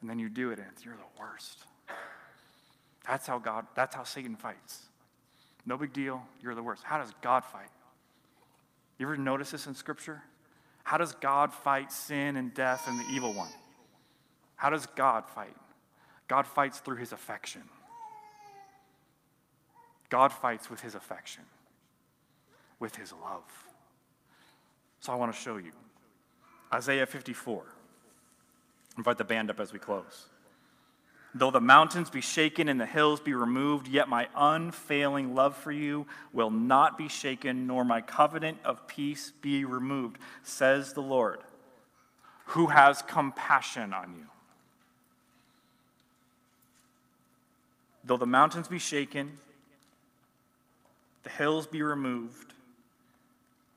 And 0.00 0.08
then 0.08 0.18
you 0.18 0.28
do 0.28 0.50
it, 0.50 0.58
and 0.58 0.68
you're 0.84 0.96
the 0.96 1.20
worst. 1.20 1.64
That's 3.06 3.26
how 3.26 3.38
God, 3.38 3.66
that's 3.74 3.94
how 3.94 4.04
Satan 4.04 4.36
fights. 4.36 4.86
No 5.66 5.76
big 5.76 5.92
deal, 5.92 6.22
you're 6.42 6.54
the 6.54 6.62
worst. 6.62 6.84
How 6.84 6.98
does 6.98 7.12
God 7.22 7.44
fight? 7.44 7.70
You 8.98 9.06
ever 9.06 9.16
notice 9.16 9.50
this 9.50 9.66
in 9.66 9.74
Scripture? 9.74 10.22
How 10.84 10.98
does 10.98 11.12
God 11.12 11.52
fight 11.52 11.90
sin 11.90 12.36
and 12.36 12.54
death 12.54 12.86
and 12.86 13.00
the 13.00 13.04
evil 13.12 13.32
one? 13.32 13.48
How 14.56 14.70
does 14.70 14.86
God 14.86 15.24
fight? 15.28 15.56
God 16.28 16.46
fights 16.46 16.78
through 16.78 16.96
his 16.96 17.12
affection. 17.12 17.62
God 20.08 20.32
fights 20.32 20.70
with 20.70 20.80
his 20.80 20.94
affection, 20.94 21.42
with 22.78 22.94
his 22.94 23.12
love. 23.12 23.42
So 25.04 25.12
I 25.12 25.16
want 25.16 25.34
to 25.34 25.38
show 25.38 25.58
you. 25.58 25.72
Isaiah 26.72 27.04
54. 27.04 27.62
Invite 28.96 29.18
the 29.18 29.24
band 29.24 29.50
up 29.50 29.60
as 29.60 29.70
we 29.70 29.78
close. 29.78 30.28
Though 31.34 31.50
the 31.50 31.60
mountains 31.60 32.08
be 32.08 32.22
shaken 32.22 32.70
and 32.70 32.80
the 32.80 32.86
hills 32.86 33.20
be 33.20 33.34
removed, 33.34 33.86
yet 33.86 34.08
my 34.08 34.28
unfailing 34.34 35.34
love 35.34 35.58
for 35.58 35.72
you 35.72 36.06
will 36.32 36.48
not 36.48 36.96
be 36.96 37.08
shaken, 37.08 37.66
nor 37.66 37.84
my 37.84 38.00
covenant 38.00 38.56
of 38.64 38.86
peace 38.86 39.30
be 39.42 39.66
removed, 39.66 40.16
says 40.42 40.94
the 40.94 41.02
Lord, 41.02 41.40
who 42.46 42.68
has 42.68 43.02
compassion 43.02 43.92
on 43.92 44.14
you. 44.16 44.26
Though 48.04 48.16
the 48.16 48.24
mountains 48.24 48.68
be 48.68 48.78
shaken, 48.78 49.32
the 51.24 51.30
hills 51.30 51.66
be 51.66 51.82
removed, 51.82 52.53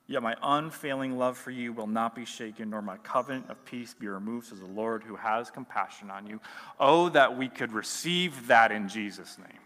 Yet 0.10 0.24
my 0.24 0.38
unfailing 0.42 1.18
love 1.18 1.38
for 1.38 1.52
you 1.52 1.74
will 1.74 1.88
not 1.88 2.16
be 2.16 2.24
shaken, 2.24 2.70
nor 2.70 2.82
my 2.82 2.96
covenant 2.98 3.50
of 3.50 3.64
peace 3.66 3.94
be 3.94 4.08
removed, 4.08 4.48
says 4.48 4.60
the 4.60 4.66
Lord 4.66 5.04
who 5.04 5.18
has 5.18 5.52
compassion 5.52 6.10
on 6.10 6.26
you. 6.26 6.40
Oh, 6.80 7.10
that 7.10 7.38
we 7.38 7.50
could 7.50 7.74
receive 7.74 8.48
that 8.48 8.72
in 8.72 8.88
Jesus' 8.88 9.38
name. 9.38 9.60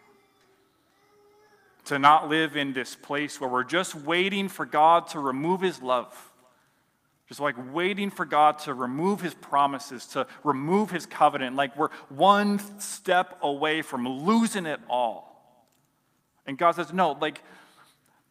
To 1.86 2.00
not 2.00 2.28
live 2.28 2.58
in 2.58 2.74
this 2.74 2.96
place 2.96 3.40
where 3.40 3.50
we're 3.50 3.64
just 3.64 3.94
waiting 3.94 4.50
for 4.50 4.66
God 4.66 5.08
to 5.10 5.20
remove 5.20 5.62
his 5.62 5.80
love. 5.80 6.16
Just 7.28 7.40
like 7.40 7.56
waiting 7.72 8.10
for 8.10 8.26
God 8.26 8.58
to 8.60 8.74
remove 8.74 9.22
his 9.22 9.36
promises, 9.36 10.08
to 10.08 10.26
remove 10.44 10.90
his 10.90 11.06
covenant, 11.06 11.56
like 11.56 11.78
we're 11.78 11.90
one 12.10 12.60
step 12.80 13.38
away 13.44 13.84
from 13.84 14.08
losing 14.08 14.66
it 14.66 14.80
all. 14.90 15.32
And 16.48 16.58
God 16.58 16.72
says, 16.72 16.92
no, 16.92 17.12
like, 17.22 17.42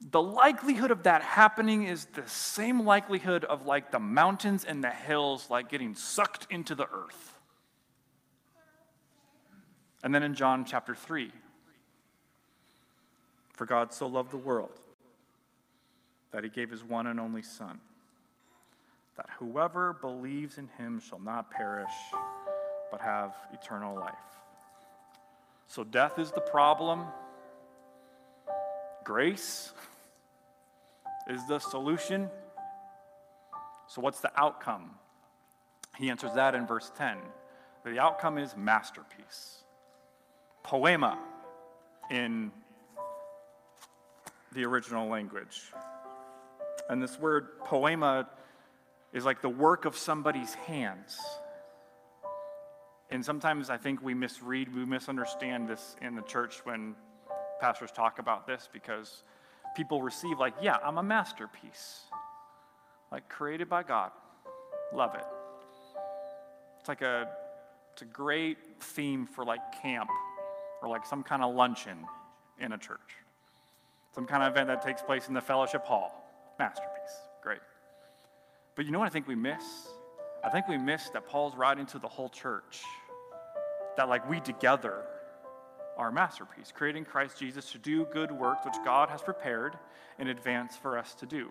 the 0.01 0.23
likelihood 0.23 0.91
of 0.91 1.03
that 1.03 1.23
happening 1.23 1.85
is 1.85 2.07
the 2.07 2.27
same 2.27 2.87
likelihood 2.87 3.45
of 3.45 3.67
like 3.67 3.91
the 3.91 4.01
mountains 4.01 4.65
and 4.65 4.83
the 4.83 4.91
hills 4.91 5.51
like 5.51 5.69
getting 5.69 5.95
sucked 5.95 6.47
into 6.51 6.75
the 6.75 6.87
earth. 6.91 7.39
And 10.03 10.15
then 10.15 10.23
in 10.23 10.35
John 10.35 10.65
chapter 10.65 10.95
3, 10.95 11.31
for 13.53 13.67
God 13.67 13.93
so 13.93 14.07
loved 14.07 14.31
the 14.31 14.39
world 14.39 14.73
that 16.33 16.45
he 16.45 16.49
gave 16.49 16.71
his 16.71 16.83
one 16.83 17.07
and 17.07 17.21
only 17.21 17.43
Son, 17.43 17.79
that 19.19 19.29
whoever 19.39 19.93
believes 19.93 20.57
in 20.57 20.69
him 20.79 20.99
shall 20.99 21.19
not 21.19 21.51
perish, 21.51 21.93
but 22.91 23.03
have 23.03 23.35
eternal 23.53 23.95
life. 23.95 24.15
So 25.67 25.85
death 25.85 26.19
is 26.19 26.31
the 26.31 26.41
problem, 26.41 27.05
grace 29.05 29.75
is 31.29 31.47
the 31.47 31.59
solution. 31.59 32.31
So, 33.89 34.01
what's 34.01 34.21
the 34.21 34.31
outcome? 34.41 34.93
He 35.97 36.11
answers 36.11 36.33
that 36.35 36.55
in 36.55 36.67
verse 36.67 36.91
10. 36.97 37.19
The 37.85 37.99
outcome 37.99 38.39
is 38.39 38.57
masterpiece. 38.57 39.65
Poiema 40.65 41.17
in 42.11 42.53
the 44.53 44.65
original 44.65 45.09
language. 45.09 45.73
And 46.89 47.03
this 47.03 47.19
word 47.19 47.61
poiema 47.61 48.27
is 49.13 49.25
like 49.25 49.43
the 49.43 49.49
work 49.49 49.85
of 49.85 49.97
somebody's 49.97 50.55
hands. 50.55 51.19
And 53.11 53.25
sometimes 53.25 53.71
I 53.71 53.77
think 53.77 54.03
we 54.03 54.15
misread, 54.15 54.75
we 54.75 54.85
misunderstand 54.85 55.69
this 55.69 55.97
in 56.01 56.15
the 56.15 56.23
church 56.23 56.61
when 56.65 56.95
pastors 57.61 57.91
talk 57.91 58.19
about 58.19 58.47
this 58.47 58.69
because 58.73 59.25
people 59.77 60.03
receive, 60.03 60.39
like, 60.39 60.55
yeah, 60.61 60.77
I'm 60.83 60.99
a 60.99 61.03
masterpiece, 61.03 62.01
like 63.11 63.29
created 63.29 63.69
by 63.69 63.83
God. 63.83 64.11
Love 64.93 65.15
it. 65.15 65.25
It's 66.81 66.89
like 66.89 67.03
a, 67.03 67.29
it's 67.93 68.03
a 68.03 68.07
great 68.07 68.59
theme 68.81 69.27
for 69.27 69.45
like 69.45 69.61
camp 69.83 70.09
or 70.83 70.89
like 70.89 71.07
some 71.07 71.23
kind 71.23 71.43
of 71.43 71.55
luncheon 71.55 71.99
in 72.59 72.73
a 72.73 72.79
church. 72.79 73.17
Some 74.15 74.27
kind 74.27 74.43
of 74.43 74.53
event 74.53 74.69
that 74.69 74.83
takes 74.83 75.03
place 75.03 75.29
in 75.29 75.35
the 75.35 75.41
fellowship 75.41 75.85
hall. 75.85 76.25
Masterpiece. 76.59 76.91
Great. 77.43 77.61
But 78.75 78.85
you 78.85 78.91
know 78.91 78.99
what 78.99 79.07
I 79.07 79.11
think 79.11 79.29
we 79.29 79.35
miss? 79.35 79.63
I 80.43 80.49
think 80.49 80.69
we 80.69 80.79
miss 80.79 81.11
that 81.11 81.27
Paul's 81.29 81.55
writing 81.55 81.87
to 81.87 81.99
the 81.99 82.09
whole 82.09 82.29
church. 82.29 82.83
That 83.97 84.09
like 84.09 84.29
we 84.29 84.41
together 84.41 85.05
our 86.01 86.11
masterpiece, 86.11 86.73
creating 86.75 87.05
Christ 87.05 87.39
Jesus 87.39 87.71
to 87.73 87.79
do 87.79 88.07
good 88.07 88.33
works 88.33 88.65
which 88.65 88.75
God 88.85 89.11
has 89.11 89.21
prepared 89.21 89.79
in 90.19 90.29
advance 90.29 90.75
for 90.75 90.99
us 90.99 91.15
to 91.17 91.27
do. 91.27 91.51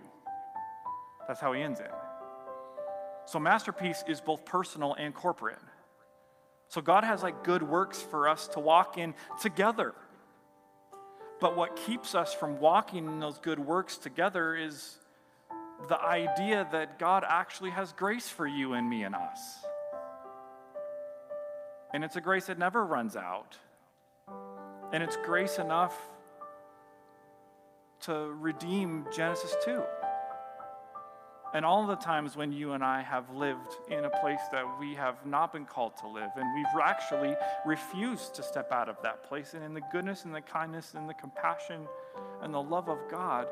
That's 1.27 1.39
how 1.39 1.53
he 1.53 1.61
ends 1.61 1.79
it. 1.79 1.91
So, 3.25 3.39
masterpiece 3.39 4.03
is 4.07 4.19
both 4.19 4.43
personal 4.45 4.95
and 4.95 5.13
corporate. 5.13 5.59
So, 6.67 6.81
God 6.81 7.03
has 7.03 7.21
like 7.21 7.43
good 7.43 7.61
works 7.61 8.01
for 8.01 8.27
us 8.27 8.47
to 8.49 8.59
walk 8.59 8.97
in 8.97 9.13
together. 9.39 9.93
But 11.39 11.55
what 11.55 11.75
keeps 11.75 12.15
us 12.15 12.33
from 12.33 12.59
walking 12.59 13.05
in 13.05 13.19
those 13.19 13.37
good 13.37 13.59
works 13.59 13.97
together 13.97 14.55
is 14.55 14.97
the 15.87 16.01
idea 16.01 16.67
that 16.71 16.97
God 16.97 17.23
actually 17.25 17.69
has 17.69 17.93
grace 17.93 18.27
for 18.27 18.47
you 18.47 18.73
and 18.73 18.89
me 18.89 19.03
and 19.03 19.13
us. 19.13 19.39
And 21.93 22.03
it's 22.03 22.15
a 22.15 22.21
grace 22.21 22.47
that 22.47 22.57
never 22.57 22.83
runs 22.83 23.15
out. 23.15 23.55
And 24.91 25.03
it's 25.03 25.17
grace 25.17 25.59
enough 25.59 25.95
to 28.01 28.33
redeem 28.39 29.05
Genesis 29.15 29.55
2. 29.63 29.83
And 31.53 31.65
all 31.65 31.87
the 31.87 31.95
times 31.95 32.35
when 32.35 32.51
you 32.51 32.73
and 32.73 32.83
I 32.83 33.01
have 33.01 33.29
lived 33.31 33.75
in 33.89 34.05
a 34.05 34.09
place 34.21 34.39
that 34.51 34.65
we 34.79 34.93
have 34.93 35.25
not 35.25 35.51
been 35.51 35.65
called 35.65 35.97
to 35.97 36.07
live, 36.07 36.29
and 36.35 36.55
we've 36.55 36.81
actually 36.81 37.35
refused 37.65 38.35
to 38.35 38.43
step 38.43 38.71
out 38.71 38.87
of 38.87 38.97
that 39.01 39.23
place, 39.23 39.55
and 39.55 39.63
in 39.63 39.73
the 39.73 39.81
goodness 39.91 40.25
and 40.25 40.33
the 40.33 40.41
kindness 40.41 40.93
and 40.93 41.09
the 41.09 41.13
compassion 41.15 41.87
and 42.41 42.53
the 42.53 42.61
love 42.61 42.87
of 42.87 42.99
God, 43.09 43.47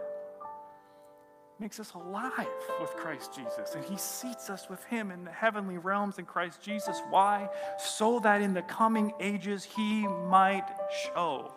makes 1.59 1.79
us 1.79 1.93
alive 1.93 2.47
with 2.79 2.91
Christ 2.91 3.33
Jesus, 3.33 3.73
and 3.75 3.83
He 3.85 3.97
seats 3.97 4.49
us 4.49 4.69
with 4.69 4.83
Him 4.85 5.11
in 5.11 5.23
the 5.23 5.31
heavenly 5.31 5.77
realms 5.77 6.19
in 6.19 6.25
Christ 6.25 6.61
Jesus. 6.61 7.01
Why? 7.09 7.49
So 7.79 8.19
that 8.19 8.41
in 8.41 8.53
the 8.53 8.61
coming 8.63 9.13
ages 9.19 9.63
He 9.63 10.07
might 10.07 10.67
show 11.05 11.53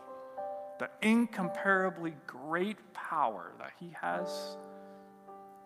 the 0.79 0.89
incomparably 1.03 2.15
great 2.27 2.79
power 2.95 3.53
that 3.59 3.73
He 3.79 3.95
has 4.01 4.57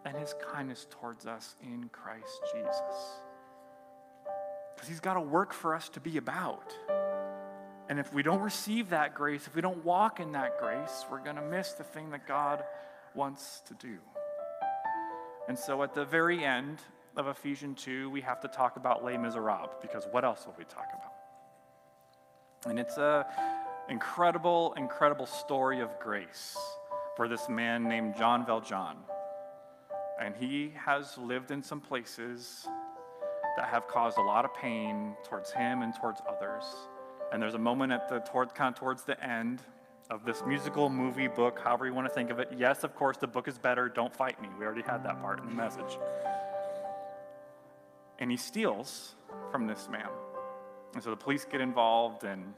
and 0.05 0.17
His 0.17 0.35
kindness 0.53 0.87
towards 0.91 1.27
us 1.27 1.55
in 1.63 1.89
Christ 1.93 2.41
Jesus. 2.53 3.21
Because 4.75 4.89
He's 4.89 5.01
got 5.01 5.17
a 5.17 5.21
work 5.21 5.53
for 5.53 5.75
us 5.75 5.89
to 5.91 6.01
be 6.01 6.17
about. 6.17 6.73
And 7.89 8.01
if 8.01 8.13
we 8.13 8.23
don't 8.23 8.41
receive 8.41 8.91
that 8.91 9.15
grace, 9.15 9.47
if 9.47 9.55
we 9.55 9.61
don't 9.61 9.85
walk 9.85 10.19
in 10.19 10.33
that 10.33 10.59
grace, 10.59 11.05
we're 11.11 11.23
going 11.23 11.37
to 11.37 11.43
miss 11.43 11.73
the 11.73 11.85
thing 11.85 12.11
that 12.11 12.27
God 12.27 12.65
wants 13.15 13.63
to 13.69 13.75
do. 13.75 13.99
And 15.49 15.59
so 15.59 15.83
at 15.83 15.95
the 15.95 16.05
very 16.05 16.45
end 16.45 16.79
of 17.17 17.29
Ephesians 17.29 17.83
2, 17.83 18.11
we 18.11 18.21
have 18.23 18.41
to 18.41 18.49
talk 18.49 18.77
about 18.77 19.05
Les 19.05 19.17
Miserables, 19.17 19.71
because 19.83 20.07
what 20.11 20.25
else 20.25 20.47
will 20.47 20.55
we 20.59 20.65
talk 20.65 20.89
about? 20.95 22.71
And 22.71 22.79
it's 22.79 22.97
a 22.97 23.27
incredible, 23.89 24.73
incredible 24.77 25.27
story 25.27 25.81
of 25.81 25.91
grace 26.01 26.57
for 27.17 27.29
this 27.29 27.49
man 27.49 27.85
named 27.85 28.17
Jean 28.17 28.47
Valjean. 28.47 28.97
And 30.21 30.35
he 30.35 30.73
has 30.77 31.19
lived 31.19 31.51
in 31.51 31.63
some 31.63 31.81
places 31.81 32.67
that 33.57 33.69
have 33.69 33.87
caused 33.87 34.17
a 34.17 34.23
lot 34.23 34.45
of 34.45 34.55
pain 34.55 35.15
towards 35.25 35.53
him 35.53 35.83
and 35.83 35.95
towards 35.95 36.21
others. 36.29 36.65
And 37.33 37.43
there's 37.43 37.55
a 37.55 37.59
moment 37.59 37.93
at 37.93 38.09
the 38.09 38.21
toward, 38.21 38.55
kind 38.55 38.75
of 38.75 38.79
towards 38.79 39.05
the 39.05 39.23
end 39.23 39.61
of 40.11 40.25
this 40.25 40.43
musical 40.47 40.91
movie 40.91 41.29
book, 41.29 41.61
however 41.63 41.87
you 41.87 41.95
want 41.95 42.07
to 42.07 42.13
think 42.13 42.31
of 42.31 42.39
it. 42.39 42.53
Yes, 42.57 42.85
of 42.85 42.95
course, 42.95 43.17
the 43.17 43.27
book 43.27 43.49
is 43.49 43.59
better. 43.59 43.89
Don't 43.89 44.15
fight 44.15 44.41
me. 44.41 44.49
We 44.59 44.65
already 44.65 44.83
had 44.83 45.03
that 45.05 45.21
part 45.21 45.41
in 45.41 45.47
the 45.47 45.55
message. 45.55 45.99
And 48.19 48.31
he 48.31 48.37
steals 48.37 49.15
from 49.51 49.67
this 49.67 49.89
man. 49.91 50.09
And 50.95 51.03
so 51.03 51.11
the 51.11 51.17
police 51.17 51.45
get 51.45 51.61
involved, 51.61 52.25
and 52.25 52.55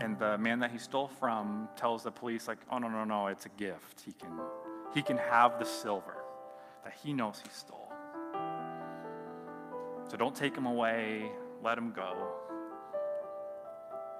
and 0.00 0.18
the 0.18 0.38
man 0.38 0.60
that 0.60 0.70
he 0.70 0.78
stole 0.78 1.08
from 1.08 1.68
tells 1.76 2.02
the 2.02 2.10
police, 2.10 2.48
like, 2.48 2.58
oh 2.70 2.78
no, 2.78 2.88
no, 2.88 3.04
no, 3.04 3.26
it's 3.26 3.44
a 3.46 3.50
gift. 3.50 4.00
He 4.04 4.12
can 4.12 4.40
he 4.94 5.02
can 5.02 5.18
have 5.18 5.58
the 5.58 5.66
silver 5.66 6.16
that 6.84 6.94
he 7.02 7.12
knows 7.12 7.42
he 7.44 7.50
stole. 7.50 7.92
So 10.08 10.16
don't 10.16 10.34
take 10.34 10.56
him 10.56 10.66
away, 10.66 11.30
let 11.62 11.76
him 11.76 11.92
go. 11.92 12.16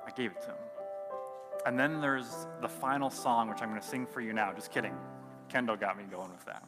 I 0.07 0.11
gave 0.11 0.33
it 0.33 0.43
to 0.43 0.49
him. 0.49 0.70
And 1.67 1.79
then 1.79 2.01
there's 2.01 2.47
the 2.61 2.69
final 2.69 3.11
song, 3.11 3.49
which 3.49 3.63
I'm 3.63 3.69
going 3.69 3.81
to 3.81 3.87
sing 3.87 4.07
for 4.07 4.21
you 4.21 4.33
now. 4.33 4.53
Just 4.53 4.71
kidding. 4.73 4.95
Kendall 5.49 5.77
got 5.77 5.99
me 5.99 6.05
going 6.11 6.31
with 6.31 6.45
that. 6.47 6.67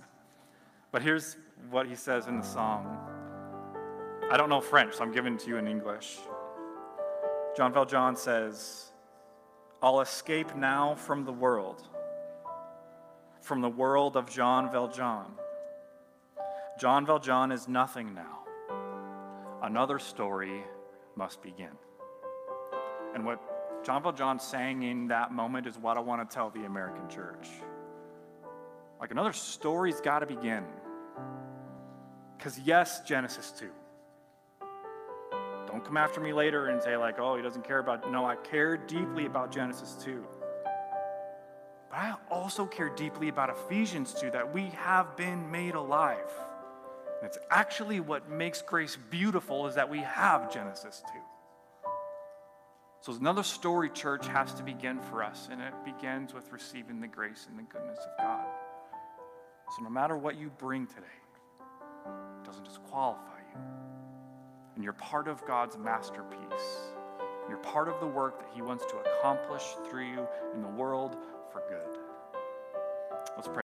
But 0.90 1.02
here's 1.02 1.36
what 1.70 1.86
he 1.86 1.94
says 1.94 2.26
in 2.26 2.38
the 2.38 2.46
song. 2.46 2.98
I 4.30 4.36
don't 4.36 4.48
know 4.48 4.60
French, 4.60 4.94
so 4.94 5.04
I'm 5.04 5.12
giving 5.12 5.34
it 5.34 5.40
to 5.40 5.48
you 5.48 5.56
in 5.56 5.66
English. 5.66 6.18
Jean 7.56 7.72
Valjean 7.72 8.16
says, 8.16 8.92
I'll 9.82 10.00
escape 10.00 10.54
now 10.54 10.94
from 10.94 11.24
the 11.24 11.32
world, 11.32 11.88
from 13.40 13.60
the 13.60 13.68
world 13.68 14.16
of 14.16 14.30
Jean 14.30 14.70
Valjean. 14.70 15.26
Jean 16.78 17.04
Valjean 17.04 17.52
is 17.52 17.68
nothing 17.68 18.14
now. 18.14 18.38
Another 19.62 19.98
story 19.98 20.62
must 21.16 21.42
begin. 21.42 21.76
And 23.14 23.24
what 23.24 23.40
Jean 23.84 24.02
Valjean 24.02 24.38
sang 24.38 24.82
in 24.82 25.08
that 25.08 25.32
moment 25.32 25.66
is 25.66 25.76
what 25.76 25.96
I 25.96 26.00
want 26.00 26.28
to 26.28 26.34
tell 26.34 26.50
the 26.50 26.64
American 26.64 27.08
church. 27.08 27.48
Like 29.00 29.10
another 29.10 29.32
story's 29.32 30.00
got 30.00 30.20
to 30.20 30.26
begin. 30.26 30.64
Because, 32.36 32.58
yes, 32.60 33.02
Genesis 33.02 33.52
2. 33.58 33.68
Don't 35.66 35.84
come 35.84 35.96
after 35.96 36.20
me 36.20 36.32
later 36.32 36.68
and 36.68 36.82
say, 36.82 36.96
like, 36.96 37.18
oh, 37.18 37.36
he 37.36 37.42
doesn't 37.42 37.64
care 37.64 37.78
about. 37.78 38.10
No, 38.10 38.24
I 38.24 38.36
care 38.36 38.76
deeply 38.76 39.26
about 39.26 39.50
Genesis 39.50 39.96
2. 40.04 40.24
But 41.90 41.96
I 41.96 42.14
also 42.30 42.66
care 42.66 42.90
deeply 42.90 43.28
about 43.28 43.50
Ephesians 43.50 44.14
2 44.14 44.30
that 44.32 44.52
we 44.52 44.66
have 44.76 45.16
been 45.16 45.50
made 45.50 45.74
alive. 45.74 46.30
And 47.20 47.28
it's 47.28 47.38
actually 47.50 48.00
what 48.00 48.28
makes 48.28 48.60
grace 48.60 48.98
beautiful 49.10 49.66
is 49.66 49.74
that 49.76 49.88
we 49.88 49.98
have 49.98 50.52
Genesis 50.52 51.02
2. 51.12 51.18
So 53.02 53.12
another 53.12 53.42
story, 53.42 53.90
church, 53.90 54.28
has 54.28 54.54
to 54.54 54.62
begin 54.62 55.00
for 55.00 55.24
us, 55.24 55.48
and 55.50 55.60
it 55.60 55.74
begins 55.84 56.32
with 56.32 56.52
receiving 56.52 57.00
the 57.00 57.08
grace 57.08 57.48
and 57.50 57.58
the 57.58 57.64
goodness 57.64 57.98
of 57.98 58.16
God. 58.16 58.46
So 59.76 59.82
no 59.82 59.90
matter 59.90 60.16
what 60.16 60.38
you 60.38 60.52
bring 60.56 60.86
today, 60.86 61.02
it 62.06 62.44
doesn't 62.44 62.64
disqualify 62.64 63.40
you. 63.52 63.60
And 64.76 64.84
you're 64.84 64.92
part 64.92 65.26
of 65.26 65.44
God's 65.44 65.76
masterpiece. 65.76 66.38
You're 67.48 67.58
part 67.58 67.88
of 67.88 67.98
the 67.98 68.06
work 68.06 68.38
that 68.38 68.48
He 68.54 68.62
wants 68.62 68.84
to 68.86 68.96
accomplish 68.98 69.64
through 69.90 70.06
you 70.06 70.26
in 70.54 70.62
the 70.62 70.68
world 70.68 71.16
for 71.50 71.60
good. 71.68 71.98
Let's 73.36 73.48
pray. 73.48 73.61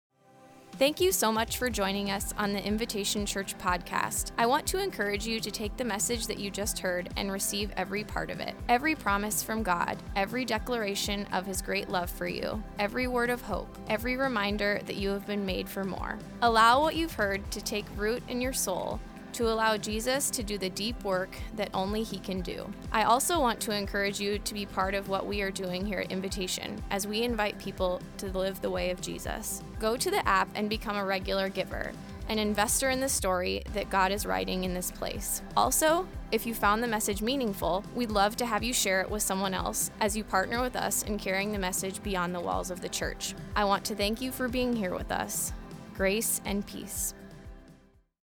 Thank 0.77 0.99
you 0.99 1.11
so 1.11 1.31
much 1.31 1.57
for 1.57 1.69
joining 1.69 2.09
us 2.09 2.33
on 2.35 2.51
the 2.51 2.65
Invitation 2.65 3.27
Church 3.27 3.55
podcast. 3.59 4.31
I 4.39 4.47
want 4.47 4.65
to 4.67 4.81
encourage 4.81 5.27
you 5.27 5.39
to 5.39 5.51
take 5.51 5.77
the 5.77 5.83
message 5.83 6.25
that 6.25 6.39
you 6.39 6.49
just 6.49 6.79
heard 6.79 7.09
and 7.15 7.31
receive 7.31 7.71
every 7.77 8.03
part 8.03 8.31
of 8.31 8.39
it. 8.39 8.55
Every 8.67 8.95
promise 8.95 9.43
from 9.43 9.61
God, 9.61 9.99
every 10.15 10.45
declaration 10.45 11.27
of 11.31 11.45
His 11.45 11.61
great 11.61 11.89
love 11.89 12.09
for 12.09 12.27
you, 12.27 12.61
every 12.79 13.05
word 13.05 13.29
of 13.29 13.43
hope, 13.43 13.77
every 13.87 14.17
reminder 14.17 14.81
that 14.87 14.95
you 14.95 15.09
have 15.09 15.27
been 15.27 15.45
made 15.45 15.69
for 15.69 15.83
more. 15.83 16.17
Allow 16.41 16.81
what 16.81 16.95
you've 16.95 17.13
heard 17.13 17.49
to 17.51 17.61
take 17.61 17.85
root 17.95 18.23
in 18.27 18.41
your 18.41 18.51
soul 18.51 18.99
to 19.33 19.51
allow 19.51 19.77
Jesus 19.77 20.29
to 20.31 20.43
do 20.43 20.57
the 20.57 20.69
deep 20.69 21.03
work 21.03 21.35
that 21.55 21.69
only 21.73 22.03
He 22.03 22.19
can 22.19 22.41
do. 22.41 22.71
I 22.91 23.03
also 23.03 23.39
want 23.39 23.59
to 23.61 23.75
encourage 23.75 24.19
you 24.19 24.39
to 24.39 24.53
be 24.53 24.65
part 24.65 24.93
of 24.93 25.09
what 25.09 25.25
we 25.25 25.41
are 25.41 25.51
doing 25.51 25.85
here 25.85 25.99
at 25.99 26.11
Invitation 26.11 26.81
as 26.91 27.07
we 27.07 27.23
invite 27.23 27.59
people 27.59 28.01
to 28.17 28.27
live 28.27 28.61
the 28.61 28.69
way 28.69 28.91
of 28.91 29.01
Jesus. 29.01 29.61
Go 29.79 29.97
to 29.97 30.11
the 30.11 30.27
app 30.27 30.49
and 30.55 30.69
become 30.69 30.95
a 30.95 31.05
regular 31.05 31.49
giver, 31.49 31.91
an 32.29 32.39
investor 32.39 32.89
in 32.89 32.99
the 32.99 33.09
story 33.09 33.61
that 33.73 33.89
God 33.89 34.11
is 34.11 34.25
writing 34.25 34.63
in 34.63 34.73
this 34.73 34.91
place. 34.91 35.41
Also, 35.57 36.07
if 36.31 36.45
you 36.45 36.53
found 36.53 36.81
the 36.81 36.87
message 36.87 37.21
meaningful, 37.21 37.83
we'd 37.93 38.11
love 38.11 38.35
to 38.37 38.45
have 38.45 38.63
you 38.63 38.73
share 38.73 39.01
it 39.01 39.09
with 39.09 39.21
someone 39.21 39.53
else 39.53 39.91
as 39.99 40.15
you 40.15 40.23
partner 40.23 40.61
with 40.61 40.75
us 40.75 41.03
in 41.03 41.17
carrying 41.17 41.51
the 41.51 41.59
message 41.59 42.01
beyond 42.01 42.33
the 42.33 42.39
walls 42.39 42.71
of 42.71 42.81
the 42.81 42.89
church. 42.89 43.35
I 43.55 43.65
want 43.65 43.83
to 43.85 43.95
thank 43.95 44.21
you 44.21 44.31
for 44.31 44.47
being 44.47 44.75
here 44.75 44.93
with 44.93 45.11
us. 45.11 45.53
Grace 45.95 46.41
and 46.45 46.65
peace. 46.65 47.13